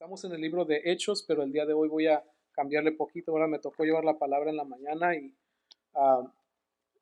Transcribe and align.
Estamos 0.00 0.24
en 0.24 0.32
el 0.32 0.40
libro 0.40 0.64
de 0.64 0.80
Hechos, 0.82 1.22
pero 1.28 1.42
el 1.42 1.52
día 1.52 1.66
de 1.66 1.74
hoy 1.74 1.86
voy 1.86 2.06
a 2.06 2.24
cambiarle 2.52 2.92
poquito. 2.92 3.32
Ahora 3.32 3.46
me 3.46 3.58
tocó 3.58 3.84
llevar 3.84 4.02
la 4.02 4.18
palabra 4.18 4.48
en 4.48 4.56
la 4.56 4.64
mañana 4.64 5.14
y 5.14 5.36
ah, 5.92 6.22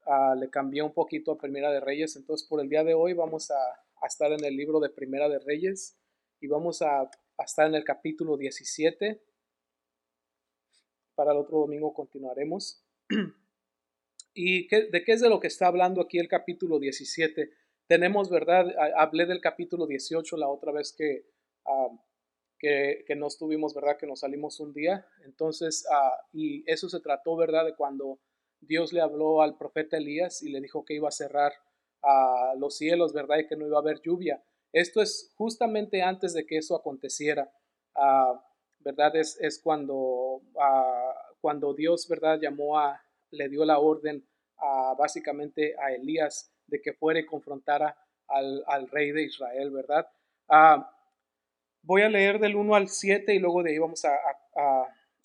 ah, 0.07 0.35
le 0.37 0.51
cambié 0.51 0.83
un 0.83 0.93
poquito 0.93 1.31
a 1.31 1.39
Primera 1.39 1.71
de 1.71 1.79
Reyes. 1.79 2.17
Entonces, 2.17 2.45
por 2.49 2.61
el 2.61 2.69
día 2.69 2.83
de 2.83 2.95
hoy 2.95 3.13
vamos 3.13 3.53
a, 3.53 4.05
estar 4.05 4.33
en 4.33 4.45
el 4.45 4.57
libro 4.57 4.81
de 4.81 4.91
Primera 4.91 5.29
de 5.29 5.39
Reyes 5.39 5.97
y 6.41 6.49
vamos 6.49 6.83
a, 6.83 7.09
estar 7.39 7.69
en 7.69 7.77
el 7.77 7.85
capítulo 7.85 8.37
17. 8.37 9.23
Para 11.15 11.31
el 11.31 11.39
otro 11.39 11.59
domingo 11.59 11.95
continuaremos. 11.95 12.83
¿Y 14.35 14.67
de 14.67 15.05
qué 15.05 15.13
es 15.13 15.21
de 15.21 15.29
lo 15.29 15.39
que 15.39 15.47
está 15.47 15.69
hablando 15.69 16.01
aquí 16.01 16.19
el 16.19 16.27
capítulo 16.27 16.81
17? 16.81 17.49
Tenemos, 17.87 18.29
¿verdad? 18.29 18.75
Hablé 18.97 19.25
del 19.25 19.41
capítulo 19.41 19.87
18 19.87 20.37
la 20.37 20.49
otra 20.49 20.73
vez 20.73 20.93
que 20.93 21.27
ah, 21.65 21.91
que, 22.59 23.05
que, 23.07 23.15
no 23.15 23.27
estuvimos, 23.27 23.75
¿verdad? 23.75 23.97
Que 23.97 24.07
nos 24.07 24.21
salimos 24.21 24.61
un 24.61 24.73
día. 24.73 25.07
Entonces, 25.25 25.87
ah, 25.91 26.17
y 26.33 26.65
eso 26.71 26.89
se 26.89 27.01
trató, 27.01 27.37
¿verdad? 27.37 27.65
De 27.65 27.75
cuando 27.75 28.19
Dios 28.61 28.93
le 28.93 29.01
habló 29.01 29.43
al 29.43 29.57
profeta 29.57 29.97
Elías 29.97 30.43
y 30.43 30.51
le 30.51 30.61
dijo 30.61 30.85
que 30.85 30.95
iba 30.95 31.09
a 31.09 31.13
cerrar 31.13 31.53
a 32.03 32.55
los 32.59 32.77
cielos, 32.77 33.13
¿verdad? 33.13 33.39
Y 33.39 33.47
que 33.47 33.57
no 33.57 33.67
iba 33.67 33.77
a 33.77 33.81
haber 33.81 34.01
lluvia. 34.01 34.43
Esto 34.73 35.01
es 35.01 35.33
justamente 35.37 36.03
antes 36.03 36.35
de 36.35 36.47
que 36.47 36.59
eso 36.59 36.77
aconteciera, 36.77 37.51
ah, 37.95 38.45
¿verdad? 38.81 39.17
Es, 39.17 39.39
es 39.41 39.61
cuando, 39.61 40.43
cuando 41.41 41.75
Dios, 41.75 42.09
¿verdad? 42.09 42.39
Llamó 42.41 42.79
a, 42.79 43.01
le 43.31 43.49
dio 43.49 43.65
la 43.65 43.79
orden 43.79 44.27
básicamente 44.99 45.77
a 45.79 45.93
Elías 45.93 46.53
de 46.67 46.81
que 46.81 46.93
fuera 46.93 47.21
y 47.21 47.27
confrontara 47.27 47.97
al, 48.27 48.63
al 48.67 48.89
rey 48.89 49.13
de 49.13 49.23
Israel, 49.23 49.71
¿verdad? 49.71 50.07
Voy 51.83 52.03
a 52.03 52.09
leer 52.09 52.39
del 52.39 52.57
1 52.57 52.75
al 52.75 52.89
7 52.89 53.35
y 53.35 53.39
luego 53.39 53.63
de 53.63 53.71
ahí 53.71 53.79
vamos 53.79 54.05
a, 54.05 54.11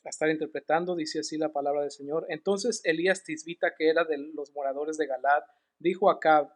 estar 0.05 0.29
interpretando. 0.29 0.95
Dice 0.95 1.19
así 1.19 1.37
la 1.37 1.49
palabra 1.49 1.81
del 1.81 1.91
Señor. 1.91 2.25
Entonces 2.29 2.81
Elías 2.83 3.23
Tisbita, 3.23 3.73
que 3.75 3.89
era 3.89 4.03
de 4.03 4.17
los 4.17 4.53
moradores 4.53 4.97
de 4.97 5.07
Galad, 5.07 5.43
dijo 5.79 6.09
a 6.09 6.13
Acab, 6.13 6.49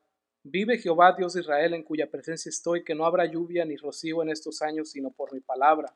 Vive 0.44 0.78
Jehová 0.78 1.14
Dios 1.18 1.34
de 1.34 1.42
Israel, 1.42 1.74
en 1.74 1.84
cuya 1.84 2.10
presencia 2.10 2.50
estoy, 2.50 2.84
que 2.84 2.96
no 2.96 3.06
habrá 3.06 3.26
lluvia 3.26 3.66
ni 3.66 3.76
rocío 3.76 4.22
en 4.22 4.30
estos 4.30 4.62
años, 4.62 4.92
sino 4.92 5.12
por 5.12 5.34
mi 5.34 5.42
palabra. 5.42 5.94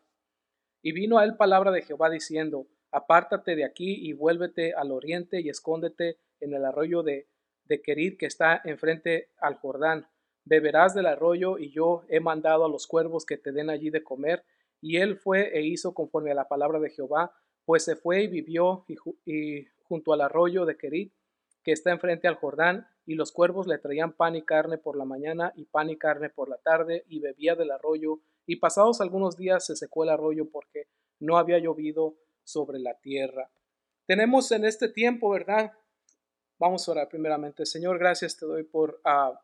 Y 0.81 0.91
vino 0.91 1.19
a 1.19 1.23
él 1.23 1.37
palabra 1.37 1.71
de 1.71 1.83
Jehová 1.83 2.09
diciendo, 2.09 2.67
Apártate 2.91 3.55
de 3.55 3.63
aquí 3.63 4.09
y 4.09 4.11
vuélvete 4.11 4.73
al 4.73 4.91
oriente 4.91 5.39
y 5.39 5.47
escóndete 5.47 6.17
en 6.41 6.53
el 6.53 6.65
arroyo 6.65 7.03
de, 7.03 7.29
de 7.63 7.81
Querid 7.81 8.17
que 8.17 8.25
está 8.25 8.61
enfrente 8.65 9.29
al 9.37 9.55
Jordán 9.55 10.07
beberás 10.45 10.93
del 10.93 11.05
arroyo, 11.05 11.57
y 11.57 11.71
yo 11.71 12.03
he 12.09 12.19
mandado 12.19 12.65
a 12.65 12.69
los 12.69 12.87
cuervos 12.87 13.25
que 13.25 13.37
te 13.37 13.51
den 13.51 13.69
allí 13.69 13.89
de 13.89 14.03
comer. 14.03 14.43
Y 14.81 14.97
él 14.97 15.17
fue 15.17 15.57
e 15.57 15.61
hizo 15.61 15.93
conforme 15.93 16.31
a 16.31 16.35
la 16.35 16.47
palabra 16.47 16.79
de 16.79 16.89
Jehová, 16.89 17.33
pues 17.65 17.85
se 17.85 17.95
fue 17.95 18.23
y 18.23 18.27
vivió 18.27 18.85
y, 19.25 19.65
junto 19.83 20.13
al 20.13 20.21
arroyo 20.21 20.65
de 20.65 20.77
Kerit, 20.77 21.13
que 21.63 21.71
está 21.71 21.91
enfrente 21.91 22.27
al 22.27 22.35
Jordán, 22.35 22.87
y 23.05 23.15
los 23.15 23.31
cuervos 23.31 23.67
le 23.67 23.77
traían 23.77 24.13
pan 24.13 24.35
y 24.35 24.43
carne 24.43 24.77
por 24.77 24.97
la 24.97 25.05
mañana 25.05 25.53
y 25.55 25.65
pan 25.65 25.89
y 25.89 25.97
carne 25.97 26.29
por 26.29 26.49
la 26.49 26.57
tarde, 26.57 27.05
y 27.07 27.19
bebía 27.19 27.55
del 27.55 27.71
arroyo, 27.71 28.21
y 28.45 28.55
pasados 28.55 29.01
algunos 29.01 29.37
días 29.37 29.65
se 29.65 29.75
secó 29.75 30.03
el 30.03 30.09
arroyo 30.09 30.49
porque 30.49 30.87
no 31.19 31.37
había 31.37 31.59
llovido 31.59 32.15
sobre 32.43 32.79
la 32.79 32.95
tierra. 32.99 33.51
Tenemos 34.07 34.51
en 34.51 34.65
este 34.65 34.89
tiempo, 34.89 35.29
¿verdad? 35.29 35.71
Vamos 36.57 36.87
a 36.87 36.91
orar 36.91 37.07
primeramente. 37.07 37.65
Señor, 37.65 37.99
gracias 37.99 38.37
te 38.37 38.45
doy 38.45 38.63
por... 38.63 38.99
Uh, 39.05 39.35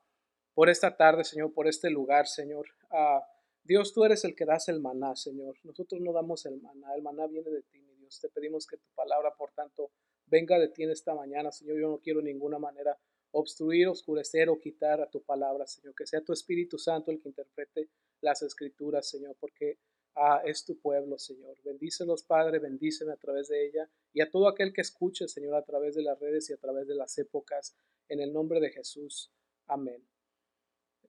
por 0.58 0.72
esta 0.72 0.98
tarde, 0.98 1.24
Señor, 1.24 1.54
por 1.54 1.68
este 1.68 1.92
lugar, 1.92 2.26
Señor. 2.26 2.66
Ah, 2.90 3.24
Dios, 3.64 3.94
tú 3.94 4.04
eres 4.06 4.26
el 4.26 4.36
que 4.36 4.44
das 4.44 4.70
el 4.70 4.80
maná, 4.80 5.16
Señor. 5.16 5.56
Nosotros 5.64 6.02
no 6.02 6.12
damos 6.12 6.48
el 6.48 6.60
maná, 6.60 6.96
el 6.96 7.04
maná 7.04 7.28
viene 7.28 7.52
de 7.52 7.62
ti, 7.62 7.80
mi 7.80 7.94
Dios. 7.94 8.20
Te 8.20 8.28
pedimos 8.30 8.66
que 8.66 8.78
tu 8.78 8.90
palabra, 8.96 9.36
por 9.38 9.52
tanto, 9.52 9.92
venga 10.26 10.58
de 10.58 10.70
ti 10.70 10.82
en 10.82 10.90
esta 10.90 11.14
mañana, 11.14 11.52
Señor. 11.52 11.80
Yo 11.80 11.90
no 11.90 12.00
quiero 12.00 12.22
de 12.22 12.34
ninguna 12.34 12.58
manera 12.58 12.98
obstruir, 13.34 13.88
oscurecer 13.88 14.50
o 14.50 14.60
quitar 14.60 15.00
a 15.00 15.08
tu 15.08 15.22
palabra, 15.22 15.68
Señor. 15.68 15.94
Que 15.94 16.08
sea 16.08 16.22
tu 16.22 16.34
Espíritu 16.34 16.80
Santo 16.80 17.12
el 17.12 17.20
que 17.22 17.30
interprete 17.30 17.90
las 18.22 18.42
escrituras, 18.42 19.08
Señor, 19.08 19.38
porque 19.40 19.78
ah, 20.16 20.42
es 20.44 20.66
tu 20.66 20.80
pueblo, 20.80 21.20
Señor. 21.20 21.56
Bendícelos, 21.64 22.24
Padre, 22.24 22.58
bendíceme 22.58 23.14
a 23.14 23.18
través 23.18 23.48
de 23.50 23.64
ella 23.64 23.88
y 24.12 24.22
a 24.22 24.32
todo 24.32 24.48
aquel 24.48 24.74
que 24.74 24.82
escuche, 24.82 25.28
Señor, 25.28 25.54
a 25.54 25.62
través 25.62 25.94
de 25.94 26.02
las 26.02 26.20
redes 26.20 26.50
y 26.50 26.54
a 26.54 26.58
través 26.58 26.88
de 26.88 26.96
las 26.96 27.16
épocas. 27.20 27.76
En 28.10 28.22
el 28.22 28.34
nombre 28.34 28.60
de 28.60 28.72
Jesús. 28.72 29.32
Amén. 29.68 30.04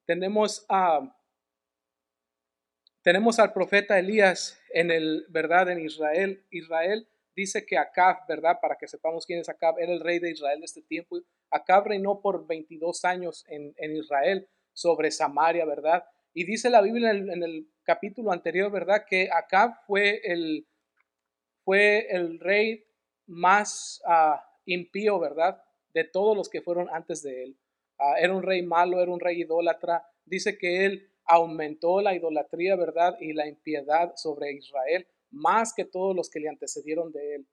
Tenemos 0.09 0.65
a 0.71 1.15
tenemos 3.03 3.39
al 3.39 3.53
profeta 3.53 3.99
Elías 3.99 4.59
en 4.73 4.91
el 4.91 5.27
verdad 5.29 5.69
en 5.69 5.81
Israel. 5.81 6.47
Israel 6.49 7.07
dice 7.37 7.67
que 7.67 7.77
Acab, 7.77 8.27
¿verdad? 8.27 8.59
Para 8.59 8.77
que 8.77 8.89
sepamos 8.89 9.27
quién 9.27 9.41
es 9.41 9.51
Acab, 9.51 9.79
era 9.79 9.93
el 9.93 10.01
rey 10.01 10.19
de 10.19 10.31
Israel 10.31 10.61
de 10.61 10.65
este 10.65 10.81
tiempo. 10.81 11.19
Acab 11.51 11.89
reinó 11.89 12.23
por 12.23 12.47
22 12.47 13.05
años 13.05 13.45
en, 13.49 13.75
Israel 13.97 14.49
sobre 14.73 15.11
Samaria, 15.11 15.67
¿verdad? 15.67 16.03
Y 16.33 16.45
dice 16.45 16.71
la 16.71 16.81
Biblia 16.81 17.11
en 17.11 17.43
el, 17.43 17.69
capítulo 17.85 18.33
anterior, 18.33 18.71
¿verdad? 18.71 19.05
Que 19.07 19.29
Acab 19.31 19.75
fue 19.87 20.23
el, 20.25 20.67
fue 21.65 22.07
el 22.09 22.41
rey 22.41 22.83
más 23.27 24.03
uh, 24.07 24.39
impío, 24.65 25.19
¿verdad? 25.19 25.63
De 25.93 26.05
todos 26.05 26.35
los 26.35 26.49
que 26.49 26.63
fueron 26.63 26.89
antes 26.91 27.23
de 27.23 27.45
él. 27.45 27.59
Ah, 27.99 28.15
era 28.19 28.35
un 28.35 28.43
rey 28.43 28.63
malo, 28.63 29.01
era 29.01 29.11
un 29.11 29.21
rey 29.21 29.41
idólatra. 29.41 30.07
Dice 30.25 30.57
que 30.57 30.87
él 30.87 31.11
aumentó 31.25 32.01
la 32.01 32.15
idolatría, 32.15 32.77
¿verdad? 32.77 33.17
Y 33.21 33.33
la 33.33 33.47
impiedad 33.47 34.13
sobre 34.17 34.53
Israel, 34.53 35.07
más 35.31 35.75
que 35.75 35.85
todos 35.85 36.15
los 36.17 36.31
que 36.31 36.41
le 36.41 36.49
antecedieron 36.49 37.13
de 37.13 37.35
él. 37.37 37.49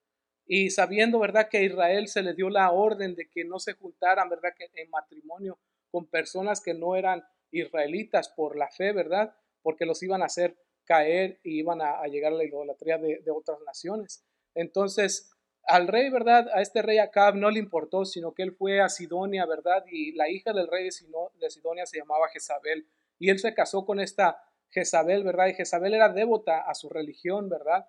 Y 0.47 0.69
sabiendo, 0.69 1.19
¿verdad? 1.19 1.49
Que 1.49 1.57
a 1.57 1.63
Israel 1.63 2.07
se 2.07 2.21
le 2.21 2.33
dio 2.33 2.49
la 2.49 2.71
orden 2.71 3.15
de 3.15 3.29
que 3.29 3.43
no 3.43 3.59
se 3.59 3.73
juntaran, 3.73 4.29
¿verdad? 4.29 4.53
Que 4.57 4.69
en 4.81 4.89
matrimonio 4.89 5.59
con 5.89 6.07
personas 6.07 6.61
que 6.61 6.73
no 6.73 6.95
eran 6.95 7.23
israelitas 7.51 8.29
por 8.29 8.57
la 8.57 8.69
fe, 8.69 8.91
¿verdad? 8.91 9.35
Porque 9.61 9.85
los 9.85 10.01
iban 10.03 10.21
a 10.21 10.25
hacer 10.25 10.57
caer 10.83 11.39
y 11.43 11.59
iban 11.59 11.81
a, 11.81 12.05
llegar 12.07 12.33
a 12.33 12.35
la 12.35 12.43
idolatría 12.43 12.97
de, 12.97 13.21
de 13.23 13.31
otras 13.31 13.59
naciones. 13.65 14.23
Entonces, 14.53 15.34
al 15.67 15.87
rey, 15.87 16.09
¿verdad? 16.09 16.47
A 16.53 16.61
este 16.61 16.81
rey 16.81 16.97
Acab 16.97 17.35
no 17.35 17.49
le 17.49 17.59
importó, 17.59 18.05
sino 18.05 18.33
que 18.33 18.43
él 18.43 18.53
fue 18.53 18.81
a 18.81 18.89
Sidonia, 18.89 19.45
¿verdad? 19.45 19.83
Y 19.91 20.13
la 20.13 20.29
hija 20.29 20.53
del 20.53 20.67
rey 20.67 20.85
de 20.85 21.49
Sidonia 21.49 21.85
se 21.85 21.97
llamaba 21.97 22.29
Jezabel. 22.29 22.87
Y 23.19 23.29
él 23.29 23.39
se 23.39 23.53
casó 23.53 23.85
con 23.85 23.99
esta 23.99 24.41
Jezabel, 24.69 25.23
¿verdad? 25.23 25.47
Y 25.47 25.53
Jezabel 25.53 25.93
era 25.93 26.09
devota 26.09 26.61
a 26.61 26.73
su 26.75 26.89
religión, 26.89 27.49
¿verdad? 27.49 27.85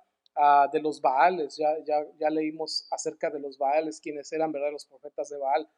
de 0.70 0.80
los 0.80 1.00
Baales. 1.00 1.56
Ya, 1.56 1.78
ya, 1.86 2.06
ya 2.18 2.28
leímos 2.28 2.86
acerca 2.90 3.30
de 3.30 3.40
los 3.40 3.56
Baales, 3.56 4.00
quienes 4.00 4.30
eran, 4.32 4.52
¿verdad? 4.52 4.70
Los 4.70 4.84
profetas 4.84 5.30
de 5.30 5.38
Baal. 5.38 5.68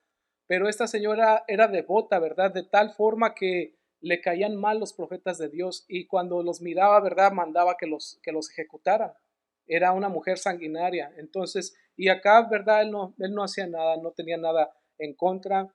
Pero 0.48 0.68
esta 0.68 0.88
señora 0.88 1.44
era 1.46 1.68
devota, 1.68 2.18
¿verdad? 2.18 2.52
De 2.52 2.64
tal 2.64 2.90
forma 2.90 3.34
que 3.34 3.76
le 4.00 4.20
caían 4.20 4.56
mal 4.56 4.80
los 4.80 4.92
profetas 4.92 5.38
de 5.38 5.48
Dios 5.48 5.84
y 5.88 6.06
cuando 6.06 6.42
los 6.42 6.60
miraba, 6.60 7.00
¿verdad? 7.00 7.32
Mandaba 7.32 7.76
que 7.76 7.86
los, 7.86 8.18
que 8.22 8.32
los 8.32 8.50
ejecutaran 8.50 9.12
era 9.68 9.92
una 9.92 10.08
mujer 10.08 10.38
sanguinaria. 10.38 11.12
Entonces, 11.16 11.76
y 11.96 12.08
acá, 12.08 12.48
¿verdad? 12.48 12.82
Él 12.82 12.90
no, 12.90 13.14
él 13.18 13.34
no 13.34 13.44
hacía 13.44 13.66
nada, 13.66 13.96
no 13.96 14.12
tenía 14.12 14.36
nada 14.36 14.72
en 14.98 15.14
contra. 15.14 15.72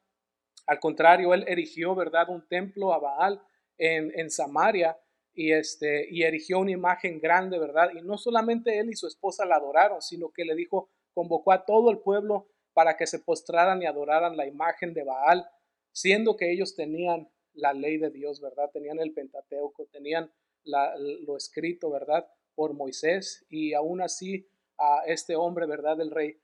Al 0.68 0.80
contrario, 0.80 1.34
él 1.34 1.46
erigió, 1.48 1.96
¿verdad? 1.96 2.30
Un 2.30 2.48
templo 2.48 2.94
a 2.94 3.00
Baal 3.00 3.42
en, 3.78 4.12
en 4.18 4.30
Samaria 4.30 4.98
y, 5.34 5.52
este, 5.52 6.08
y 6.10 6.24
erigió 6.24 6.60
una 6.60 6.72
imagen 6.72 7.20
grande, 7.20 7.60
¿verdad? 7.60 7.90
Y 7.94 8.02
no 8.02 8.18
solamente 8.18 8.80
él 8.80 8.90
y 8.90 8.96
su 8.96 9.08
esposa 9.08 9.46
la 9.46 9.56
adoraron, 9.56 10.02
sino 10.02 10.32
que 10.32 10.46
le 10.46 10.56
dijo, 10.56 10.90
convocó 11.14 11.52
a 11.52 11.66
todo 11.66 11.92
el 11.92 12.00
pueblo 12.00 12.48
para 12.74 12.98
que 12.98 13.08
se 13.08 13.20
postraran 13.20 13.82
y 13.82 13.86
adoraran 13.86 14.38
la 14.38 14.48
imagen 14.48 14.94
de 14.94 15.04
Baal, 15.04 15.48
siendo 15.92 16.36
que 16.36 16.52
ellos 16.52 16.76
tenían 16.76 17.30
la 17.54 17.74
ley 17.74 17.98
de 17.98 18.10
Dios, 18.10 18.42
¿verdad? 18.42 18.70
Tenían 18.72 19.00
el 19.00 19.14
Pentateuco, 19.14 19.86
tenían 19.92 20.32
lo 20.64 21.36
escrito, 21.38 21.92
¿verdad? 21.92 22.28
Por 22.56 22.74
Moisés 22.74 23.46
y 23.50 23.74
aún 23.74 24.02
así 24.02 24.48
a 24.78 25.04
este 25.06 25.36
hombre, 25.36 25.66
¿verdad? 25.66 25.98
del 25.98 26.12
rey 26.12 26.40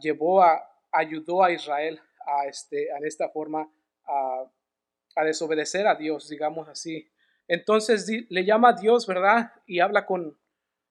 llevó 0.00 0.42
a, 0.42 0.62
ayudó 0.92 1.42
a 1.42 1.52
Israel 1.52 2.00
a 2.26 2.46
este, 2.46 2.88
en 2.90 3.04
esta 3.04 3.28
forma 3.28 3.70
a, 4.04 4.50
desobedecer 5.24 5.86
a 5.86 5.94
Dios, 5.94 6.28
digamos 6.28 6.68
así. 6.68 7.10
Entonces 7.48 8.06
le 8.28 8.44
llama 8.44 8.70
a 8.70 8.72
Dios, 8.74 9.06
¿verdad? 9.06 9.52
Y 9.66 9.80
habla 9.80 10.04
con, 10.04 10.38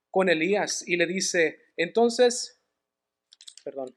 con 0.10 0.30
Elías 0.30 0.88
y 0.88 0.98
le 0.98 1.06
dice, 1.06 1.60
entonces, 1.78 2.60
perdón, 3.64 3.96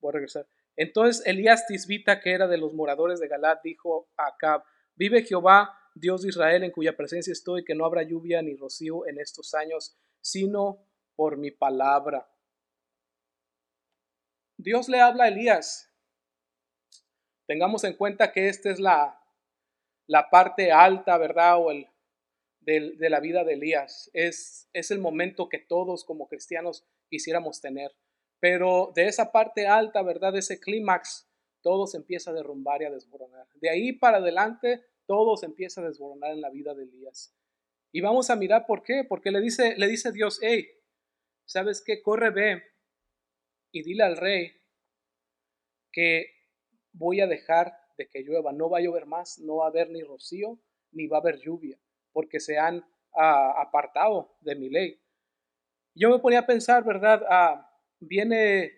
voy 0.00 0.10
a 0.10 0.12
regresar. 0.12 0.46
Entonces 0.76 1.26
Elías 1.26 1.66
Tisbita, 1.66 2.20
que 2.20 2.32
era 2.32 2.46
de 2.46 2.58
los 2.58 2.74
moradores 2.74 3.18
de 3.18 3.28
Galad, 3.28 3.58
dijo 3.64 4.08
a 4.16 4.28
Acab, 4.28 4.62
vive 4.94 5.24
Jehová 5.24 5.76
Dios 5.96 6.22
de 6.22 6.28
Israel, 6.28 6.62
en 6.62 6.72
cuya 6.72 6.94
presencia 6.94 7.32
estoy, 7.32 7.64
que 7.64 7.74
no 7.74 7.86
habrá 7.86 8.02
lluvia 8.02 8.42
ni 8.42 8.54
rocío 8.54 9.06
en 9.06 9.18
estos 9.18 9.54
años, 9.54 9.96
sino 10.20 10.84
por 11.14 11.38
mi 11.38 11.50
palabra. 11.50 12.28
Dios 14.58 14.90
le 14.90 15.00
habla 15.00 15.24
a 15.24 15.28
Elías. 15.28 15.90
Tengamos 17.46 17.82
en 17.84 17.94
cuenta 17.94 18.30
que 18.30 18.48
esta 18.48 18.70
es 18.70 18.78
la, 18.78 19.18
la 20.06 20.28
parte 20.28 20.70
alta, 20.70 21.16
¿verdad? 21.16 21.58
O 21.58 21.70
el, 21.70 21.88
de, 22.60 23.08
la 23.08 23.20
vida 23.20 23.44
de 23.44 23.54
Elías. 23.54 24.10
Es, 24.12 24.68
es 24.74 24.90
el 24.90 24.98
momento 24.98 25.48
que 25.48 25.58
todos 25.58 26.04
como 26.04 26.28
cristianos 26.28 26.84
quisiéramos 27.08 27.62
tener. 27.62 27.96
Pero 28.38 28.92
de 28.94 29.06
esa 29.06 29.32
parte 29.32 29.66
alta, 29.66 30.02
¿verdad? 30.02 30.34
De 30.34 30.40
ese 30.40 30.60
clímax, 30.60 31.26
todo 31.62 31.86
se 31.86 31.96
empieza 31.96 32.32
a 32.32 32.34
derrumbar 32.34 32.82
y 32.82 32.84
a 32.84 32.90
desboronar. 32.90 33.46
De 33.54 33.70
ahí 33.70 33.92
para 33.92 34.18
adelante, 34.18 34.84
todo 35.06 35.36
se 35.36 35.46
empieza 35.46 35.80
a 35.80 35.84
desboronar 35.84 36.32
en 36.32 36.40
la 36.40 36.50
vida 36.50 36.74
de 36.74 36.84
Elías. 36.84 37.34
Y 37.92 38.00
vamos 38.00 38.30
a 38.30 38.36
mirar 38.36 38.66
por 38.66 38.82
qué. 38.82 39.04
Porque 39.08 39.30
le 39.30 39.40
dice, 39.40 39.74
le 39.76 39.86
dice 39.86 40.12
Dios, 40.12 40.38
hey, 40.42 40.68
¿sabes 41.44 41.82
qué? 41.84 42.02
Corre, 42.02 42.30
ve 42.30 42.62
y 43.72 43.82
dile 43.82 44.04
al 44.04 44.16
rey 44.16 44.52
que 45.92 46.26
voy 46.92 47.20
a 47.20 47.26
dejar 47.26 47.72
de 47.96 48.08
que 48.08 48.22
llueva. 48.22 48.52
No 48.52 48.68
va 48.68 48.78
a 48.78 48.82
llover 48.82 49.06
más, 49.06 49.38
no 49.38 49.56
va 49.56 49.66
a 49.66 49.68
haber 49.68 49.90
ni 49.90 50.02
rocío, 50.02 50.58
ni 50.92 51.06
va 51.06 51.18
a 51.18 51.20
haber 51.20 51.38
lluvia, 51.38 51.78
porque 52.12 52.40
se 52.40 52.58
han 52.58 52.84
ah, 53.14 53.60
apartado 53.60 54.36
de 54.40 54.54
mi 54.54 54.68
ley. 54.68 55.00
Yo 55.94 56.10
me 56.10 56.18
ponía 56.18 56.40
a 56.40 56.46
pensar, 56.46 56.84
¿verdad? 56.84 57.22
Ah, 57.28 57.70
viene, 58.00 58.72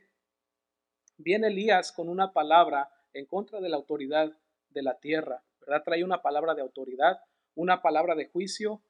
viene 1.16 1.48
Elías 1.48 1.92
con 1.92 2.08
una 2.08 2.32
palabra 2.32 2.90
en 3.12 3.26
contra 3.26 3.60
de 3.60 3.68
la 3.68 3.76
autoridad 3.76 4.32
de 4.68 4.82
la 4.82 4.98
tierra, 5.00 5.42
Trae 5.84 6.04
una 6.04 6.22
palabra 6.22 6.54
de 6.54 6.62
autoridad, 6.62 7.20
una 7.54 7.82
palabra 7.82 8.14
de 8.14 8.28
juicio 8.28 8.80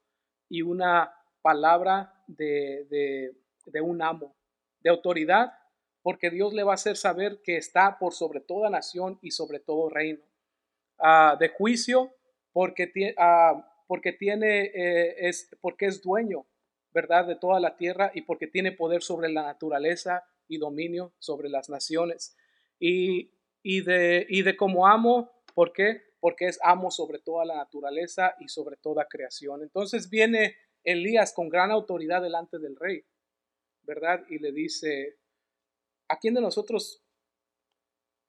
y 0.49 0.63
una 0.63 1.15
palabra 1.43 2.23
de, 2.27 2.87
de, 2.91 3.35
de 3.67 3.81
un 3.81 4.03
amo, 4.03 4.35
de 4.81 4.91
autoridad, 4.91 5.53
porque 6.03 6.31
Dios 6.31 6.55
le 6.55 6.63
va 6.63 6.73
a 6.73 6.75
hacer 6.75 6.97
saber 6.97 7.41
que 7.43 7.57
está 7.57 7.99
por 7.99 8.15
sobre 8.15 8.41
toda 8.41 8.71
nación 8.71 9.19
y 9.23 9.31
sobre 9.31 9.61
todo 9.61 9.89
reino. 9.89 10.21
Ah, 10.99 11.37
de 11.39 11.49
juicio, 11.49 12.13
porque, 12.53 13.15
ah, 13.19 13.85
porque 13.87 14.13
tiene, 14.13 14.71
eh, 14.75 15.29
es, 15.29 15.51
porque 15.61 15.87
es 15.87 16.03
dueño, 16.03 16.47
¿verdad?, 16.93 17.27
de 17.27 17.37
toda 17.37 17.61
la 17.61 17.77
tierra 17.77 18.11
y 18.15 18.23
porque 18.23 18.47
tiene 18.47 18.73
poder 18.73 19.03
sobre 19.03 19.29
la 19.29 19.43
naturaleza 19.43 20.25
y 20.49 20.59
dominio 20.59 21.13
sobre 21.19 21.49
las 21.49 21.69
naciones. 21.69 22.37
Y, 22.81 23.31
y, 23.63 23.83
de, 23.83 24.27
y 24.29 24.43
de 24.43 24.57
como 24.57 24.87
amo, 24.87 25.31
¿por 25.55 25.73
qué? 25.73 26.08
Porque 26.21 26.47
es 26.47 26.59
amo 26.63 26.91
sobre 26.91 27.21
toda 27.21 27.45
la 27.45 27.57
naturaleza 27.57 28.35
y 28.41 28.49
sobre 28.49 28.77
toda 28.77 29.07
creación. 29.09 29.63
Entonces 29.63 30.11
viene 30.11 30.57
Elías 30.85 31.33
con 31.33 31.49
gran 31.49 31.71
autoridad 31.71 32.23
delante 32.23 32.59
del 32.59 32.77
rey, 32.77 33.05
¿verdad? 33.83 34.25
Y 34.29 34.39
le 34.39 34.53
dice, 34.53 35.19
¿a 36.09 36.19
quién 36.19 36.35
de 36.35 36.41
nosotros 36.41 37.05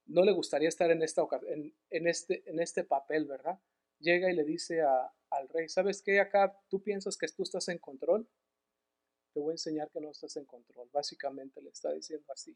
no 0.06 0.24
le 0.24 0.32
gustaría 0.32 0.70
estar 0.70 0.90
en, 0.92 1.02
esta, 1.04 1.28
en, 1.48 1.74
en, 1.90 2.08
este, 2.08 2.44
en 2.50 2.60
este 2.60 2.84
papel, 2.84 3.26
verdad? 3.26 3.60
Llega 4.00 4.30
y 4.30 4.36
le 4.36 4.44
dice 4.44 4.82
a, 4.82 5.12
al 5.32 5.50
rey, 5.50 5.70
¿sabes 5.70 6.02
qué? 6.02 6.20
Acá 6.20 6.58
tú 6.70 6.82
piensas 6.82 7.18
que 7.18 7.28
tú 7.28 7.44
estás 7.44 7.68
en 7.70 7.78
control. 7.78 8.28
Te 9.34 9.40
voy 9.40 9.52
a 9.52 9.54
enseñar 9.54 9.90
que 9.92 10.02
no 10.02 10.10
estás 10.10 10.36
en 10.38 10.46
control. 10.46 10.90
Básicamente 10.92 11.62
le 11.62 11.70
está 11.70 11.92
diciendo 11.92 12.26
así. 12.34 12.56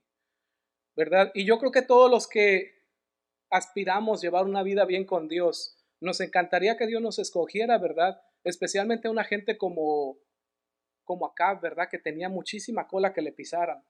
¿Verdad? 0.96 1.32
Y 1.34 1.46
yo 1.46 1.60
creo 1.60 1.72
que 1.72 1.82
todos 1.82 2.10
los 2.10 2.28
que 2.28 2.83
aspiramos 3.54 4.20
llevar 4.20 4.46
una 4.46 4.64
vida 4.64 4.84
bien 4.84 5.06
con 5.06 5.28
Dios, 5.28 5.78
nos 6.02 6.20
encantaría 6.22 6.76
que 6.76 6.88
Dios 6.88 7.02
nos 7.02 7.20
escogiera, 7.20 7.78
¿verdad? 7.78 8.20
Especialmente 8.44 9.08
a 9.08 9.12
una 9.12 9.24
gente 9.24 9.60
como, 9.60 10.18
como 11.04 11.28
acá, 11.28 11.54
¿verdad? 11.62 11.88
Que 11.90 12.00
tenía 12.00 12.30
muchísima 12.30 12.88
cola 12.88 13.14
que 13.14 13.22
le 13.22 13.32
pisaran. 13.32 13.86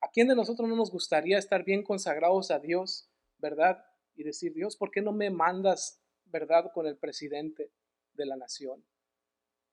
¿A 0.00 0.08
quién 0.12 0.28
de 0.28 0.36
nosotros 0.36 0.68
no 0.68 0.76
nos 0.76 0.92
gustaría 0.92 1.36
estar 1.36 1.64
bien 1.64 1.82
consagrados 1.82 2.52
a 2.52 2.60
Dios, 2.60 3.10
verdad? 3.38 3.84
Y 4.14 4.22
decir, 4.22 4.54
Dios, 4.54 4.76
¿por 4.76 4.92
qué 4.92 5.02
no 5.02 5.12
me 5.12 5.30
mandas, 5.30 6.00
verdad, 6.24 6.70
con 6.72 6.86
el 6.86 6.96
presidente 6.96 7.72
de 8.14 8.24
la 8.24 8.36
nación? 8.36 8.86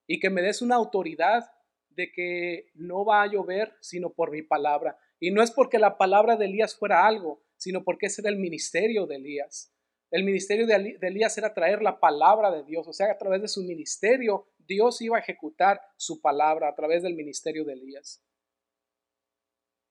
Y 0.08 0.20
que 0.20 0.32
me 0.32 0.42
des 0.42 0.64
una 0.64 0.76
autoridad 0.76 1.52
de 1.90 2.12
que 2.12 2.72
no 2.74 3.06
va 3.06 3.22
a 3.22 3.28
llover 3.28 3.78
sino 3.80 4.12
por 4.12 4.32
mi 4.32 4.42
palabra. 4.42 4.98
Y 5.20 5.30
no 5.30 5.44
es 5.44 5.52
porque 5.52 5.78
la 5.78 6.00
palabra 6.00 6.36
de 6.36 6.46
Elías 6.46 6.76
fuera 6.76 7.06
algo, 7.06 7.45
sino 7.58 7.84
porque 7.84 8.08
ese 8.08 8.22
era 8.22 8.30
el 8.30 8.38
ministerio 8.38 9.06
de 9.06 9.16
Elías. 9.16 9.72
El 10.12 10.24
ministerio 10.24 10.68
de 10.68 10.98
Elías 11.02 11.38
era 11.38 11.54
traer 11.54 11.82
la 11.82 12.00
palabra 12.00 12.52
de 12.52 12.64
Dios, 12.64 12.88
o 12.88 12.94
sea, 12.94 13.12
a 13.12 13.18
través 13.18 13.42
de 13.42 13.48
su 13.48 13.64
ministerio, 13.64 14.48
Dios 14.60 15.02
iba 15.02 15.18
a 15.18 15.20
ejecutar 15.20 15.82
su 15.98 16.22
palabra 16.22 16.70
a 16.70 16.76
través 16.76 17.04
del 17.04 17.16
ministerio 17.16 17.66
de 17.66 17.74
Elías. 17.74 18.24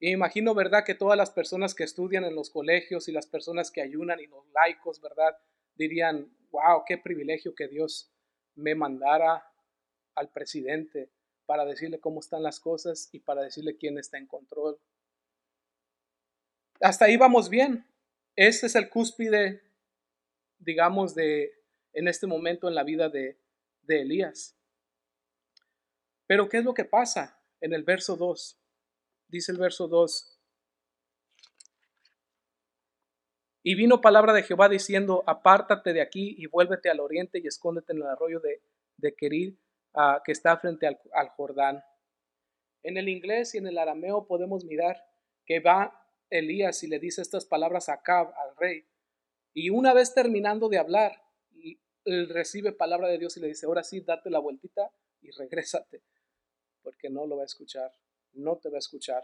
Y 0.01 0.11
imagino, 0.11 0.55
¿verdad?, 0.55 0.85
que 0.85 0.95
todas 0.95 1.17
las 1.17 1.31
personas 1.31 1.75
que 1.75 1.85
estudian 1.85 2.25
en 2.25 2.35
los 2.35 2.51
colegios 2.51 3.09
y 3.09 3.13
las 3.13 3.27
personas 3.27 3.71
que 3.71 3.81
ayunan 3.81 4.21
y 4.21 4.27
los 4.27 4.47
laicos, 4.53 5.01
¿verdad?, 5.01 5.37
dirían, 5.75 6.31
wow, 6.51 6.83
qué 6.87 6.99
privilegio 6.99 7.55
que 7.55 7.69
Dios 7.69 8.13
me 8.55 8.75
mandara 8.75 9.45
al 10.15 10.31
presidente 10.31 11.11
para 11.47 11.65
decirle 11.65 12.01
cómo 12.01 12.21
están 12.21 12.43
las 12.43 12.61
cosas 12.61 13.09
y 13.13 13.21
para 13.21 13.43
decirle 13.43 13.77
quién 13.77 13.99
está 13.99 14.19
en 14.19 14.27
control. 14.27 14.79
Hasta 16.85 17.07
ahí 17.07 17.17
vamos 17.17 17.49
bien. 17.49 17.87
Este 18.37 18.67
es 18.67 18.75
el 18.75 18.91
cúspide, 18.91 19.63
digamos, 20.59 21.15
de 21.15 21.51
en 21.95 22.09
este 22.09 22.27
momento 22.27 22.69
en 22.69 22.75
la 22.75 22.85
vida 22.85 23.09
de, 23.09 23.41
de 23.85 24.03
Elías. 24.03 24.55
Pero 26.27 26.47
¿qué 26.51 26.59
es 26.59 26.65
lo 26.65 26.75
que 26.75 26.85
pasa 26.85 27.41
en 27.63 27.73
el 27.73 27.85
verso 27.85 28.17
2? 28.17 28.61
dice 29.29 29.51
el 29.51 29.57
verso 29.57 29.89
2. 29.89 30.39
Y 33.63 33.77
vino 33.77 34.03
palabra 34.03 34.35
de 34.35 34.43
Jehová 34.43 34.69
diciendo, 34.69 35.25
apártate 35.27 35.95
de 35.95 36.03
aquí 36.03 36.35
y 36.37 36.49
vuélvete 36.49 36.91
al 36.91 37.01
oriente 37.01 37.41
y 37.43 37.47
escóndete 37.47 37.95
en 37.95 38.01
el 38.03 38.09
arroyo 38.09 38.41
de, 38.41 38.61
de 38.99 39.15
Querir, 39.15 39.59
ah, 39.95 40.21
que 40.23 40.33
está 40.33 40.59
frente 40.59 40.87
al, 40.87 41.29
Jordán. 41.31 41.83
En 42.83 42.99
el 42.99 43.09
inglés 43.09 43.55
y 43.55 43.59
en 43.59 43.69
el 43.69 43.79
arameo 43.79 44.27
podemos 44.27 44.67
mirar 44.67 45.03
que 45.47 45.61
va 45.61 46.04
Elías 46.39 46.83
y 46.83 46.89
le 46.89 46.99
dice 46.99 47.23
estas 47.23 47.45
palabras 47.45 47.89
a 47.89 47.95
Acab, 47.95 48.33
al 48.37 48.57
rey. 48.57 48.85
Y 49.53 49.71
una 49.71 49.95
vez 49.95 50.15
terminando 50.15 50.69
de 50.69 50.79
hablar, 50.79 51.23
él 52.05 52.29
recibe 52.29 52.73
palabra 52.73 53.09
de 53.09 53.19
Dios 53.19 53.37
y 53.37 53.41
le 53.41 53.49
dice, 53.49 53.67
ahora 53.67 53.83
sí, 53.83 54.01
date 54.01 54.31
la 54.31 54.39
vueltita 54.39 54.91
y 55.21 55.31
regrésate, 55.31 56.03
porque 56.83 57.09
no 57.09 57.27
lo 57.27 57.37
va 57.37 57.43
a 57.43 57.47
escuchar 57.47 57.93
no 58.35 58.57
te 58.57 58.69
va 58.69 58.77
a 58.77 58.79
escuchar. 58.79 59.23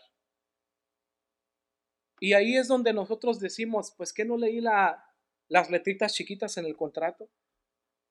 Y 2.21 2.35
ahí 2.35 2.57
es 2.57 2.69
donde 2.69 2.93
nosotros 2.93 3.41
decimos, 3.41 3.93
pues 3.97 4.13
que 4.13 4.25
no 4.25 4.37
leí 4.37 4.61
la, 4.61 5.07
las 5.49 5.71
letritas 5.71 6.15
chiquitas 6.15 6.57
en 6.59 6.67
el 6.67 6.77
contrato, 6.77 7.31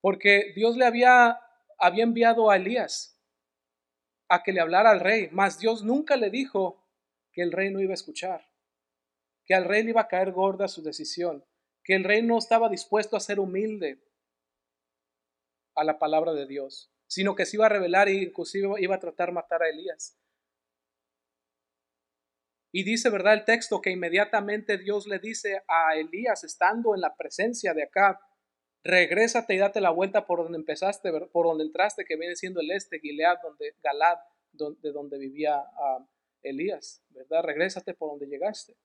porque 0.00 0.52
Dios 0.54 0.76
le 0.76 0.84
había, 0.84 1.40
había 1.78 2.04
enviado 2.04 2.50
a 2.50 2.56
Elías 2.56 3.18
a 4.28 4.42
que 4.42 4.52
le 4.52 4.60
hablara 4.60 4.90
al 4.90 5.00
rey, 5.00 5.28
mas 5.32 5.58
Dios 5.58 5.82
nunca 5.82 6.16
le 6.16 6.30
dijo 6.30 6.84
que 7.32 7.42
el 7.42 7.52
rey 7.52 7.70
no 7.70 7.80
iba 7.80 7.92
a 7.92 7.94
escuchar, 7.94 8.48
que 9.50 9.56
al 9.56 9.64
rey 9.64 9.82
le 9.82 9.90
iba 9.90 10.02
a 10.02 10.06
caer 10.06 10.30
gorda 10.30 10.68
su 10.68 10.80
decisión, 10.80 11.44
que 11.82 11.96
el 11.96 12.04
rey 12.04 12.22
no 12.22 12.38
estaba 12.38 12.68
dispuesto 12.68 13.16
a 13.16 13.20
ser 13.20 13.40
humilde 13.40 14.00
a 15.74 15.82
la 15.82 15.98
palabra 15.98 16.32
de 16.32 16.46
Dios, 16.46 16.94
sino 17.08 17.34
que 17.34 17.44
se 17.44 17.56
iba 17.56 17.66
a 17.66 17.68
rebelar 17.68 18.06
e 18.06 18.12
inclusive 18.12 18.68
iba 18.78 18.94
a 18.94 19.00
tratar 19.00 19.30
de 19.30 19.32
matar 19.32 19.64
a 19.64 19.68
Elías. 19.68 20.16
Y 22.70 22.84
dice, 22.84 23.10
¿verdad? 23.10 23.34
El 23.34 23.44
texto 23.44 23.80
que 23.80 23.90
inmediatamente 23.90 24.78
Dios 24.78 25.08
le 25.08 25.18
dice 25.18 25.64
a 25.66 25.96
Elías, 25.96 26.44
estando 26.44 26.94
en 26.94 27.00
la 27.00 27.16
presencia 27.16 27.74
de 27.74 27.82
acá, 27.82 28.20
regrésate 28.84 29.54
y 29.54 29.58
date 29.58 29.80
la 29.80 29.90
vuelta 29.90 30.28
por 30.28 30.44
donde 30.44 30.58
empezaste, 30.58 31.10
por 31.32 31.46
donde 31.46 31.64
entraste, 31.64 32.04
que 32.04 32.14
viene 32.14 32.36
siendo 32.36 32.60
el 32.60 32.70
este, 32.70 33.00
Gilead, 33.00 33.38
donde, 33.42 33.74
Galad, 33.82 34.18
de 34.52 34.92
donde 34.92 35.18
vivía 35.18 35.56
ah, 35.56 36.06
Elías, 36.40 37.02
¿verdad? 37.08 37.42
Regrésate 37.42 37.94
por 37.94 38.10
donde 38.10 38.28
llegaste. 38.28 38.76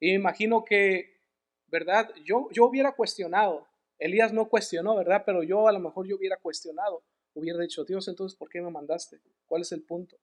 Y 0.00 0.08
me 0.08 0.14
imagino 0.14 0.64
que, 0.64 1.20
¿verdad? 1.68 2.10
Yo, 2.24 2.48
yo 2.50 2.66
hubiera 2.66 2.92
cuestionado, 2.92 3.66
Elías 3.98 4.32
no 4.32 4.48
cuestionó, 4.48 4.96
¿verdad? 4.96 5.22
Pero 5.24 5.42
yo 5.42 5.68
a 5.68 5.72
lo 5.72 5.80
mejor 5.80 6.06
yo 6.06 6.16
hubiera 6.16 6.36
cuestionado, 6.36 7.02
hubiera 7.34 7.60
dicho, 7.60 7.84
Dios, 7.84 8.06
entonces, 8.08 8.36
¿por 8.36 8.48
qué 8.48 8.60
me 8.60 8.70
mandaste? 8.70 9.20
¿Cuál 9.46 9.62
es 9.62 9.72
el 9.72 9.82
punto? 9.82 10.16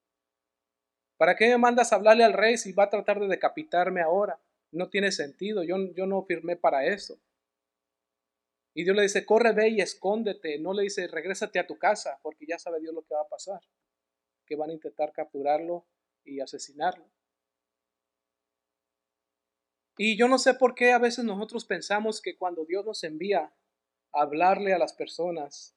¿Para 1.16 1.36
qué 1.36 1.48
me 1.48 1.58
mandas 1.58 1.92
a 1.92 1.96
hablarle 1.96 2.24
al 2.24 2.32
rey 2.32 2.56
si 2.56 2.72
va 2.72 2.84
a 2.84 2.90
tratar 2.90 3.20
de 3.20 3.28
decapitarme 3.28 4.00
ahora? 4.00 4.40
No 4.70 4.88
tiene 4.88 5.12
sentido, 5.12 5.62
yo, 5.62 5.76
yo 5.94 6.06
no 6.06 6.22
firmé 6.24 6.56
para 6.56 6.86
eso. 6.86 7.18
Y 8.74 8.84
Dios 8.84 8.96
le 8.96 9.02
dice, 9.02 9.26
corre, 9.26 9.52
ve 9.52 9.68
y 9.68 9.80
escóndete. 9.80 10.58
No 10.58 10.72
le 10.72 10.84
dice, 10.84 11.06
regrésate 11.06 11.58
a 11.58 11.66
tu 11.66 11.78
casa, 11.78 12.18
porque 12.22 12.46
ya 12.46 12.58
sabe 12.58 12.80
Dios 12.80 12.94
lo 12.94 13.02
que 13.02 13.14
va 13.14 13.22
a 13.22 13.28
pasar. 13.28 13.60
Que 14.46 14.56
van 14.56 14.70
a 14.70 14.72
intentar 14.72 15.12
capturarlo 15.12 15.86
y 16.24 16.40
asesinarlo. 16.40 17.04
Y 20.04 20.16
yo 20.16 20.26
no 20.26 20.36
sé 20.36 20.54
por 20.54 20.74
qué 20.74 20.90
a 20.90 20.98
veces 20.98 21.24
nosotros 21.24 21.64
pensamos 21.64 22.20
que 22.20 22.36
cuando 22.36 22.64
Dios 22.64 22.84
nos 22.84 23.04
envía 23.04 23.54
a 24.12 24.20
hablarle 24.20 24.72
a 24.72 24.78
las 24.78 24.94
personas, 24.94 25.76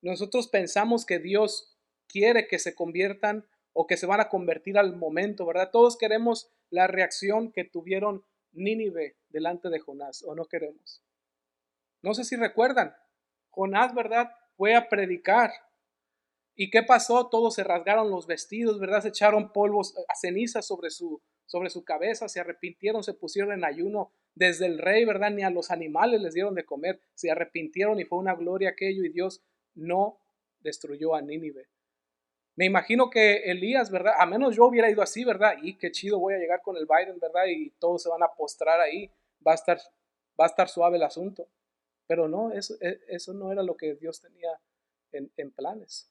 nosotros 0.00 0.48
pensamos 0.48 1.06
que 1.06 1.20
Dios 1.20 1.78
quiere 2.08 2.48
que 2.48 2.58
se 2.58 2.74
conviertan 2.74 3.46
o 3.72 3.86
que 3.86 3.96
se 3.96 4.06
van 4.06 4.18
a 4.18 4.28
convertir 4.28 4.78
al 4.78 4.96
momento, 4.96 5.46
¿verdad? 5.46 5.70
Todos 5.70 5.96
queremos 5.96 6.50
la 6.70 6.88
reacción 6.88 7.52
que 7.52 7.62
tuvieron 7.62 8.24
Nínive 8.50 9.16
delante 9.28 9.68
de 9.68 9.78
Jonás, 9.78 10.24
o 10.24 10.34
no 10.34 10.46
queremos. 10.46 11.04
No 12.02 12.14
sé 12.14 12.24
si 12.24 12.34
recuerdan, 12.34 12.96
Jonás, 13.50 13.94
¿verdad? 13.94 14.32
Fue 14.56 14.74
a 14.74 14.88
predicar 14.88 15.52
¿Y 16.54 16.70
qué 16.70 16.82
pasó? 16.82 17.28
Todos 17.28 17.54
se 17.54 17.64
rasgaron 17.64 18.10
los 18.10 18.26
vestidos, 18.26 18.78
¿verdad? 18.78 19.02
Se 19.02 19.08
echaron 19.08 19.52
polvos 19.52 19.94
a 20.08 20.14
ceniza 20.14 20.60
sobre 20.62 20.90
su, 20.90 21.22
sobre 21.52 21.68
su 21.68 21.84
cabeza, 21.84 22.30
se 22.30 22.40
arrepintieron, 22.40 23.04
se 23.04 23.12
pusieron 23.12 23.52
en 23.52 23.62
ayuno. 23.62 24.10
Desde 24.34 24.64
el 24.64 24.78
rey, 24.78 25.04
¿verdad? 25.04 25.30
Ni 25.30 25.42
a 25.42 25.50
los 25.50 25.70
animales 25.70 26.22
les 26.22 26.32
dieron 26.32 26.54
de 26.54 26.64
comer. 26.64 26.98
Se 27.12 27.30
arrepintieron 27.30 28.00
y 28.00 28.06
fue 28.06 28.20
una 28.20 28.34
gloria 28.34 28.70
aquello 28.70 29.04
y 29.04 29.10
Dios 29.10 29.42
no 29.74 30.18
destruyó 30.60 31.14
a 31.14 31.20
Nínive. 31.20 31.68
Me 32.56 32.64
imagino 32.64 33.10
que 33.10 33.50
Elías, 33.50 33.90
¿verdad? 33.90 34.14
A 34.16 34.24
menos 34.24 34.56
yo 34.56 34.64
hubiera 34.64 34.88
ido 34.90 35.02
así, 35.02 35.26
¿verdad? 35.26 35.56
Y 35.60 35.76
qué 35.76 35.90
chido 35.90 36.18
voy 36.18 36.32
a 36.32 36.38
llegar 36.38 36.62
con 36.62 36.78
el 36.78 36.86
Biden, 36.86 37.20
¿verdad? 37.20 37.44
Y 37.46 37.68
todos 37.72 38.02
se 38.02 38.08
van 38.08 38.22
a 38.22 38.32
postrar 38.32 38.80
ahí. 38.80 39.10
Va 39.46 39.52
a 39.52 39.56
estar, 39.56 39.78
va 40.40 40.46
a 40.46 40.48
estar 40.48 40.70
suave 40.70 40.96
el 40.96 41.02
asunto. 41.02 41.46
Pero 42.06 42.28
no, 42.28 42.50
eso, 42.50 42.76
e, 42.80 42.98
eso 43.08 43.34
no 43.34 43.52
era 43.52 43.62
lo 43.62 43.76
que 43.76 43.94
Dios 43.96 44.22
tenía 44.22 44.58
en, 45.12 45.30
en 45.36 45.50
planes. 45.50 46.10